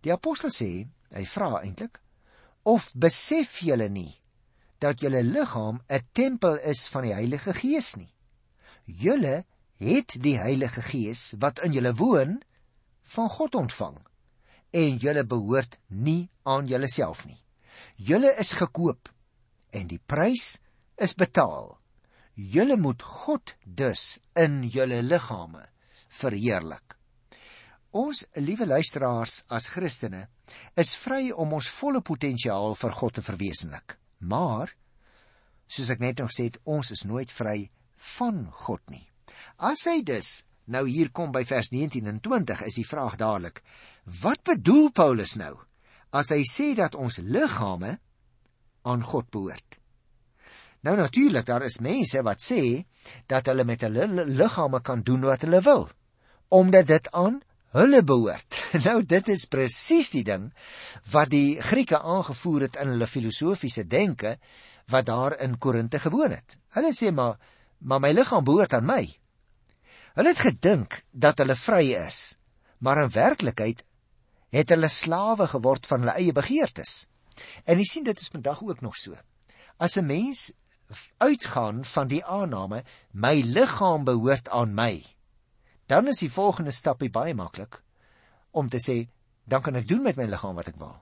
Die 0.00 0.12
apostel 0.12 0.52
sê, 0.54 0.86
hy 1.12 1.24
vra 1.28 1.60
eintlik, 1.60 2.00
of 2.64 2.90
besef 2.94 3.60
julle 3.64 3.88
nie 3.88 4.20
dat 4.80 5.00
julle 5.04 5.22
liggaam 5.22 5.80
'n 5.88 6.06
tempel 6.12 6.56
is 6.72 6.88
van 6.88 7.02
die 7.04 7.12
Heilige 7.12 7.52
Gees 7.52 7.96
nie? 7.96 8.12
Julle 8.84 9.44
het 9.76 10.16
die 10.22 10.36
Heilige 10.38 10.82
Gees 10.82 11.34
wat 11.38 11.60
in 11.64 11.72
julle 11.72 11.94
woon 11.94 12.40
van 13.02 13.28
God 13.28 13.54
ontvang 13.54 13.98
en 14.70 14.98
julle 15.02 15.24
behoort 15.24 15.78
nie 15.88 16.30
aan 16.42 16.66
julleself 16.66 17.26
nie. 17.26 17.38
Julle 17.96 18.34
is 18.38 18.52
gekoop 18.52 19.10
en 19.70 19.86
die 19.86 20.00
prys 20.06 20.60
is 20.96 21.14
betaal. 21.14 21.78
Julle 22.34 22.76
moet 22.76 23.02
God 23.02 23.56
dus 23.64 24.18
in 24.40 24.62
julle 24.72 25.02
liggame 25.04 25.66
verheerlik. 26.20 26.96
Ons 27.90 28.22
liewe 28.38 28.66
luisteraars 28.70 29.44
as 29.50 29.66
Christene 29.74 30.28
is 30.78 30.94
vry 30.98 31.30
om 31.34 31.56
ons 31.56 31.68
volle 31.80 32.02
potensiaal 32.06 32.76
vir 32.78 32.94
God 32.94 33.18
te 33.18 33.24
verwesenlik. 33.26 33.96
Maar 34.20 34.70
soos 35.66 35.90
ek 35.90 36.02
net 36.02 36.22
nog 36.22 36.30
sê, 36.34 36.48
ons 36.64 36.92
is 36.94 37.02
nooit 37.08 37.30
vry 37.30 37.70
van 38.16 38.44
God 38.64 38.82
nie. 38.94 39.06
As 39.58 39.86
hy 39.90 40.00
dus 40.06 40.44
nou 40.70 40.84
hier 40.86 41.10
kom 41.10 41.34
by 41.34 41.42
vers 41.48 41.72
19 41.74 42.06
en 42.06 42.20
20 42.22 42.62
is 42.68 42.78
die 42.78 42.86
vraag 42.86 43.18
dadelik: 43.18 43.60
Wat 44.22 44.44
bedoel 44.46 44.90
Paulus 44.94 45.36
nou 45.40 45.56
as 46.14 46.30
hy 46.34 46.42
sê 46.46 46.72
dat 46.78 46.94
ons 46.94 47.20
liggame 47.22 47.98
aan 48.86 49.02
God 49.02 49.30
behoort? 49.34 49.79
Nou 50.80 50.96
natuurlik, 50.96 51.44
daar 51.46 51.62
is 51.62 51.78
mense 51.84 52.22
wat 52.24 52.40
sê 52.40 52.84
dat 53.28 53.46
hulle 53.50 53.64
met 53.68 53.82
hulle 53.84 54.24
liggame 54.24 54.80
kan 54.80 55.02
doen 55.04 55.26
wat 55.28 55.46
hulle 55.46 55.60
wil 55.64 55.88
omdat 56.50 56.86
dit 56.86 57.10
aan 57.14 57.36
hulle 57.76 58.02
behoort. 58.02 58.56
Nou 58.86 59.02
dit 59.06 59.28
is 59.30 59.46
presies 59.46 60.08
die 60.10 60.24
ding 60.26 60.48
wat 61.12 61.30
die 61.30 61.60
Grieke 61.62 62.00
aangevoer 62.00 62.66
het 62.66 62.78
in 62.82 62.90
hulle 62.94 63.06
filosofiese 63.06 63.84
denke 63.86 64.34
wat 64.90 65.06
daar 65.06 65.36
in 65.38 65.58
Korinte 65.58 66.00
gewoon 66.02 66.34
het. 66.34 66.56
Hulle 66.74 66.90
sê 66.96 67.12
maar 67.14 67.38
maar 67.78 68.00
my 68.00 68.10
liggaam 68.12 68.44
behoort 68.44 68.74
aan 68.76 68.88
my. 68.88 69.04
Hulle 70.18 70.32
het 70.34 70.42
gedink 70.42 70.98
dat 71.12 71.38
hulle 71.38 71.56
vry 71.56 71.94
is, 71.96 72.36
maar 72.78 73.00
in 73.04 73.14
werklikheid 73.14 73.84
het 74.52 74.74
hulle 74.74 74.90
slawe 74.90 75.46
geword 75.54 75.86
van 75.86 76.02
hulle 76.02 76.18
eie 76.18 76.34
begeertes. 76.34 77.06
En 77.64 77.78
jy 77.78 77.86
sien 77.86 78.04
dit 78.04 78.20
is 78.20 78.32
vandag 78.32 78.64
ook 78.66 78.82
nog 78.82 78.98
so. 78.98 79.14
As 79.78 79.96
'n 79.96 80.06
mens 80.06 80.50
uitgaan 81.18 81.84
van 81.84 82.08
die 82.08 82.24
aanname 82.24 82.82
my 83.12 83.40
liggaam 83.40 84.04
behoort 84.04 84.48
aan 84.48 84.74
my, 84.74 85.04
dan 85.86 86.08
is 86.08 86.22
die 86.22 86.30
volgende 86.30 86.72
stap 86.72 87.02
baie 87.12 87.34
maklik 87.34 87.82
om 88.50 88.68
te 88.68 88.78
sê 88.78 89.08
dan 89.44 89.62
kan 89.62 89.76
ek 89.76 89.88
doen 89.88 90.02
met 90.02 90.16
my 90.16 90.26
liggaam 90.30 90.54
wat 90.54 90.68
ek 90.70 90.78
wil. 90.78 90.94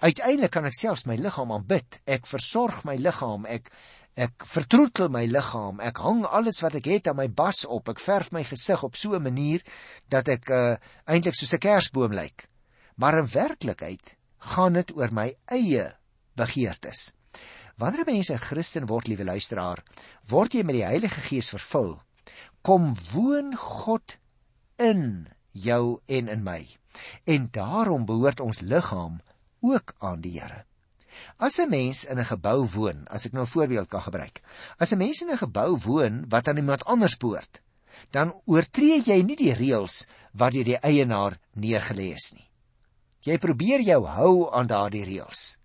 Uiteindelik 0.00 0.52
kan 0.54 0.66
ek 0.68 0.76
selfs 0.78 1.04
my 1.08 1.16
liggaam 1.20 1.52
aanbid. 1.52 2.00
Ek 2.08 2.26
versorg 2.28 2.84
my 2.88 2.96
liggaam. 3.00 3.46
Ek 3.46 3.70
ek 4.16 4.46
vertroetel 4.48 5.10
my 5.12 5.26
liggaam. 5.28 5.80
Ek 5.84 5.98
hang 6.00 6.22
alles 6.24 6.62
wat 6.64 6.78
ek 6.78 6.88
het 6.88 7.10
aan 7.10 7.18
my 7.18 7.28
bas 7.28 7.66
op. 7.68 7.90
Ek 7.92 8.00
verf 8.00 8.30
my 8.32 8.44
gesig 8.48 8.84
op 8.86 8.96
so 8.96 9.12
'n 9.14 9.22
manier 9.22 9.60
dat 10.08 10.28
ek 10.28 10.48
uh, 10.48 10.76
eintlik 11.04 11.34
soos 11.34 11.52
'n 11.52 11.60
kersboom 11.60 12.12
lyk. 12.12 12.48
Maar 12.96 13.18
in 13.18 13.28
werklikheid 13.28 14.16
gaan 14.38 14.72
dit 14.72 14.96
oor 14.96 15.12
my 15.12 15.36
eie 15.44 15.92
begeertes. 16.34 17.12
Wanneer 17.76 18.06
mense 18.08 18.32
'n 18.32 18.38
Christen 18.38 18.86
word, 18.86 19.06
liewe 19.06 19.24
luisteraar, 19.24 19.82
word 20.28 20.52
jy 20.52 20.62
met 20.64 20.76
die 20.78 20.84
Heilige 20.84 21.20
Gees 21.20 21.48
vervul. 21.52 22.00
Kom 22.62 22.94
woon 23.12 23.56
God 23.56 24.16
in 24.76 25.28
jou 25.52 26.00
en 26.06 26.28
in 26.28 26.42
my. 26.42 26.66
En 27.24 27.48
daarom 27.52 28.06
behoort 28.08 28.40
ons 28.40 28.60
liggaam 28.60 29.20
ook 29.60 29.94
aan 29.98 30.20
die 30.20 30.40
Here. 30.40 30.64
As 31.36 31.58
'n 31.58 31.68
mens 31.68 32.04
in 32.04 32.18
'n 32.18 32.24
gebou 32.24 32.66
woon, 32.66 33.06
as 33.08 33.26
ek 33.26 33.32
nou 33.32 33.44
'n 33.44 33.54
voorbeeld 33.54 33.88
kan 33.88 34.00
gebruik. 34.00 34.40
As 34.78 34.92
'n 34.92 34.98
mens 34.98 35.20
in 35.20 35.30
'n 35.30 35.36
gebou 35.44 35.76
woon 35.76 36.24
wat 36.28 36.48
aan 36.48 36.56
iemand 36.56 36.84
anders 36.84 37.16
behoort, 37.16 37.60
dan 38.10 38.34
oortree 38.44 39.02
jy 39.04 39.22
nie 39.22 39.36
die 39.36 39.54
reëls 39.54 40.06
wat 40.32 40.52
deur 40.52 40.64
die 40.64 40.80
eienaar 40.80 41.38
neergelê 41.52 42.14
is 42.14 42.32
nie. 42.32 42.48
Jy 43.20 43.38
probeer 43.38 43.80
jou 43.80 44.06
hou 44.06 44.52
aan 44.52 44.66
daardie 44.66 45.04
reëls. 45.04 45.58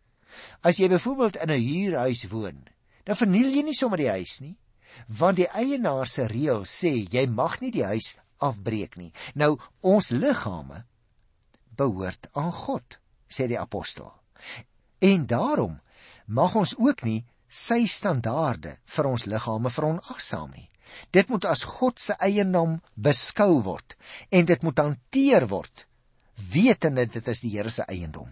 As 0.61 0.79
jy 0.79 0.87
byvoorbeeld 0.91 1.35
in 1.43 1.51
'n 1.51 1.61
huurhuis 1.61 2.27
woon, 2.29 2.67
dan 3.03 3.15
verniel 3.15 3.49
jy 3.49 3.63
nie 3.63 3.77
sommer 3.77 3.97
die 3.97 4.09
huis 4.09 4.39
nie, 4.41 4.57
want 5.07 5.37
die 5.37 5.49
eienaar 5.49 6.07
se 6.07 6.27
reël 6.27 6.65
sê 6.65 7.07
jy 7.09 7.27
mag 7.27 7.61
nie 7.61 7.71
die 7.71 7.85
huis 7.85 8.17
afbreek 8.39 8.97
nie. 8.97 9.11
Nou 9.35 9.57
ons 9.81 10.09
liggame 10.09 10.85
behoort 11.77 12.27
aan 12.33 12.51
God, 12.51 12.99
sê 13.29 13.47
die 13.47 13.59
apostel. 13.59 14.11
En 14.99 15.25
daarom 15.25 15.79
mag 16.25 16.55
ons 16.55 16.75
ook 16.77 17.03
nie 17.03 17.21
sy 17.47 17.85
standaarde 17.85 18.77
vir 18.85 19.07
ons 19.07 19.25
liggame 19.25 19.69
veronagsaam 19.69 20.51
nie. 20.55 20.67
Dit 21.11 21.29
moet 21.31 21.45
as 21.47 21.63
God 21.63 21.99
se 21.99 22.15
eiendom 22.19 22.79
beskou 22.95 23.61
word 23.63 23.95
en 24.29 24.45
dit 24.45 24.63
moet 24.63 24.79
hanteer 24.79 25.47
word 25.47 25.85
wetende 26.51 27.05
dit 27.07 27.27
is 27.27 27.43
die 27.43 27.53
Here 27.55 27.69
se 27.69 27.85
eiendom. 27.87 28.29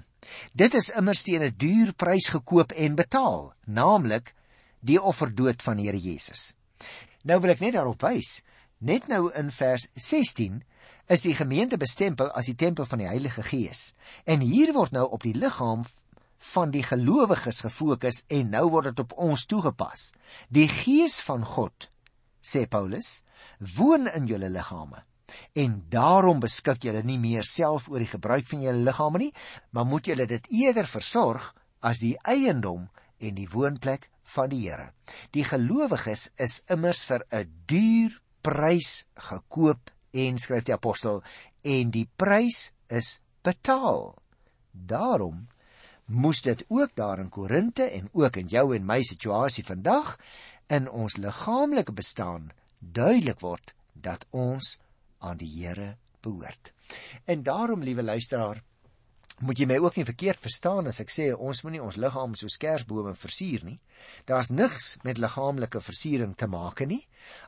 Dit 0.53 0.73
is 0.73 0.89
immers 0.89 1.21
teen 1.21 1.43
'n 1.43 1.55
duur 1.57 1.93
prys 1.93 2.29
gekoop 2.29 2.71
en 2.71 2.95
betaal, 2.95 3.53
naamlik 3.65 4.33
die 4.79 5.01
offerdood 5.01 5.63
van 5.63 5.77
Here 5.77 5.97
Jesus. 5.97 6.53
Nou 7.23 7.39
wil 7.39 7.51
ek 7.51 7.59
net 7.59 7.73
daarop 7.73 8.01
wys, 8.01 8.41
net 8.77 9.07
nou 9.07 9.31
in 9.33 9.51
vers 9.51 9.89
16 9.93 10.63
is 11.07 11.21
die 11.21 11.35
gemeente 11.35 11.77
bestempel 11.77 12.31
as 12.31 12.45
die 12.45 12.55
tempel 12.55 12.85
van 12.85 13.01
die 13.01 13.07
Heilige 13.07 13.43
Gees. 13.43 13.93
En 14.25 14.39
hier 14.39 14.73
word 14.73 14.91
nou 14.91 15.09
op 15.09 15.23
die 15.23 15.35
liggaam 15.35 15.83
van 16.53 16.71
die 16.71 16.83
gelowiges 16.83 17.61
gefokus 17.65 18.23
en 18.27 18.49
nou 18.49 18.69
word 18.69 18.91
dit 18.91 18.99
op 18.99 19.17
ons 19.17 19.45
toegepas. 19.45 20.11
Die 20.47 20.67
Gees 20.67 21.19
van 21.21 21.43
God, 21.43 21.89
sê 22.39 22.67
Paulus, 22.69 23.21
woon 23.59 24.07
in 24.07 24.27
julle 24.29 24.49
liggame 24.49 25.03
en 25.53 25.75
daarom 25.89 26.39
beskik 26.39 26.83
julle 26.83 27.03
nie 27.03 27.19
meer 27.19 27.43
self 27.43 27.89
oor 27.89 27.99
die 27.99 28.13
gebruik 28.13 28.47
van 28.47 28.61
julle 28.61 28.85
liggame 28.85 29.17
nie, 29.17 29.33
maar 29.71 29.85
moet 29.85 30.05
julle 30.11 30.25
dit 30.29 30.47
eerder 30.51 30.87
versorg 30.87 31.53
as 31.79 32.01
die 32.03 32.15
eiendom 32.23 32.87
en 33.19 33.35
die 33.35 33.49
woonplek 33.51 34.09
van 34.35 34.49
die 34.51 34.63
Here. 34.67 34.91
Die 35.35 35.43
gelowiges 35.43 36.29
is 36.37 36.61
immers 36.67 37.03
vir 37.03 37.25
'n 37.31 37.47
duur 37.67 38.21
prys 38.41 39.05
gekoop 39.29 39.91
en 40.13 40.37
skryf 40.37 40.63
die 40.63 40.73
apostel 40.73 41.23
en 41.63 41.91
die 41.91 42.07
prys 42.15 42.71
is 42.87 43.21
betaal. 43.43 44.15
Daarom 44.71 45.47
moes 46.05 46.41
dit 46.41 46.63
ook 46.67 46.95
daar 46.95 47.19
in 47.19 47.29
Korinte 47.29 47.83
en 47.83 48.09
ook 48.13 48.35
in 48.35 48.47
jou 48.47 48.75
en 48.75 48.85
my 48.85 49.01
situasie 49.03 49.63
vandag 49.63 50.17
in 50.67 50.89
ons 50.89 51.17
liggaamlike 51.17 51.93
bestaan 51.93 52.49
duidelik 52.79 53.39
word 53.39 53.73
dat 53.93 54.25
ons 54.31 54.79
aan 55.19 55.38
die 55.38 55.51
Here 55.51 55.95
behoort. 56.21 56.73
En 57.25 57.43
daarom, 57.43 57.84
liewe 57.84 58.03
luisteraar, 58.03 58.63
moet 59.39 59.60
jy 59.60 59.67
my 59.69 59.77
ook 59.79 59.95
nie 59.95 60.08
verkeerd 60.08 60.41
verstaan 60.43 60.89
as 60.91 60.99
ek 60.99 61.12
sê 61.13 61.29
ons 61.32 61.62
moenie 61.63 61.82
ons 61.84 61.97
liggaam 61.99 62.34
so 62.36 62.51
skersbome 62.51 63.13
versier 63.15 63.63
nie. 63.63 63.77
Daar's 64.27 64.51
niks 64.51 64.97
met 65.08 65.19
liggaamlike 65.21 65.79
versiering 65.84 66.36
te 66.36 66.49
maak 66.51 66.84
nie. 66.88 67.01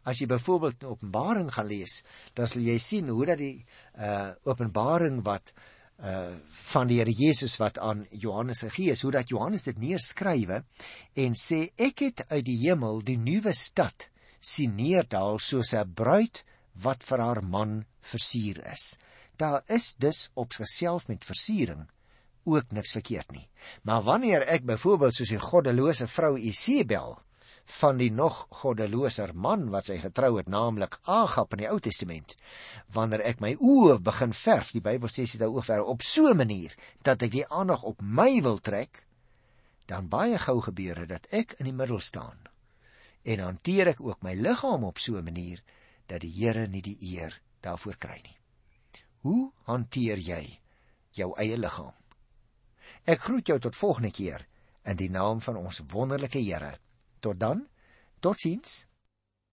As 0.08 0.22
jy 0.22 0.30
byvoorbeeld 0.32 0.86
in 0.86 0.94
Openbaring 0.94 1.52
gaan 1.52 1.68
lees, 1.68 2.02
dan 2.38 2.48
sal 2.48 2.64
jy 2.64 2.78
sien 2.80 3.12
hoe 3.12 3.26
dat 3.34 3.42
die 3.42 3.66
uh 4.00 4.32
Openbaring 4.48 5.20
wat 5.28 5.52
uh 6.00 6.32
van 6.72 6.88
die 6.88 7.02
Here 7.02 7.12
Jesus 7.12 7.58
wat 7.60 7.80
aan 7.80 8.06
Johannes 8.12 8.64
gegee 8.64 8.96
is, 8.96 9.04
hoe 9.04 9.12
dat 9.18 9.30
Johannes 9.30 9.68
dit 9.68 9.78
neerskrywe 9.82 10.64
en 11.26 11.36
sê 11.36 11.66
ek 11.76 12.08
het 12.08 12.26
uit 12.32 12.46
die 12.48 12.60
hemel 12.64 13.04
die 13.04 13.20
nuwe 13.20 13.54
stad 13.58 14.08
sien 14.40 14.80
neerdal 14.80 15.40
soos 15.44 15.76
'n 15.76 15.92
bruid 15.94 16.46
wat 16.82 17.04
vir 17.04 17.20
haar 17.20 17.44
man 17.44 17.86
versier 18.00 18.62
is. 18.72 18.98
Daar 19.38 19.64
is 19.68 19.96
dus 19.96 20.30
op 20.34 20.54
sigself 20.54 21.08
met 21.08 21.26
versiering 21.26 21.88
ook 22.44 22.72
niks 22.72 22.92
verkeerd 22.92 23.32
nie. 23.32 23.48
Maar 23.82 24.02
wanneer 24.02 24.46
ek 24.50 24.66
byvoorbeeld 24.66 25.16
soos 25.16 25.34
die 25.34 25.42
goddelose 25.42 26.08
vrou 26.08 26.38
Isebel 26.40 27.20
van 27.80 27.98
die 27.98 28.12
nog 28.12 28.46
goddeloser 28.62 29.36
man 29.38 29.70
wat 29.72 29.88
sy 29.88 30.00
getrou 30.02 30.34
het, 30.38 30.50
naamlik 30.50 30.98
Agab 31.06 31.54
in 31.56 31.64
die 31.64 31.70
Ou 31.70 31.80
Testament, 31.80 32.36
wanneer 32.92 33.24
ek 33.30 33.40
my 33.44 33.54
oë 33.56 34.00
begin 34.04 34.34
verf, 34.36 34.74
die 34.76 34.84
Bybel 34.84 35.12
sê 35.12 35.28
dit 35.30 35.40
daaroor 35.40 35.68
ver 35.68 35.84
op 35.86 36.02
so 36.02 36.28
'n 36.28 36.38
manier 36.38 36.76
dat 37.04 37.22
ek 37.22 37.32
die 37.32 37.48
aandag 37.48 37.84
op 37.84 38.02
my 38.02 38.42
wil 38.42 38.58
trek, 38.58 39.06
dan 39.86 40.10
baie 40.10 40.38
gou 40.38 40.62
gebeur 40.62 40.96
dit 40.96 41.10
dat 41.10 41.28
ek 41.32 41.56
in 41.60 41.66
die 41.66 41.74
middel 41.76 42.00
staan. 42.00 42.38
En 43.24 43.40
hanteer 43.40 43.88
ek 43.88 44.02
ook 44.02 44.24
my 44.24 44.34
liggaam 44.34 44.84
op 44.84 44.98
so 44.98 45.18
'n 45.18 45.24
manier 45.24 45.64
dat 46.12 46.24
die 46.26 46.34
Here 46.36 46.68
nie 46.68 46.84
die 46.84 46.98
eer 47.14 47.38
daarvoor 47.64 47.98
kry 48.02 48.20
nie. 48.20 48.38
Hoe 49.24 49.52
hanteer 49.70 50.20
jy 50.20 50.44
jou 51.16 51.32
eie 51.40 51.58
liggaam? 51.58 51.96
Ek 53.06 53.24
groet 53.26 53.48
jou 53.48 53.58
tot 53.60 53.78
volgende 53.78 54.12
keer 54.12 54.46
in 54.86 54.98
die 55.00 55.10
naam 55.10 55.42
van 55.42 55.58
ons 55.62 55.82
wonderlike 55.94 56.42
Here. 56.42 56.76
Tot 57.20 57.40
dan. 57.40 57.68
Totsiens. 58.20 58.86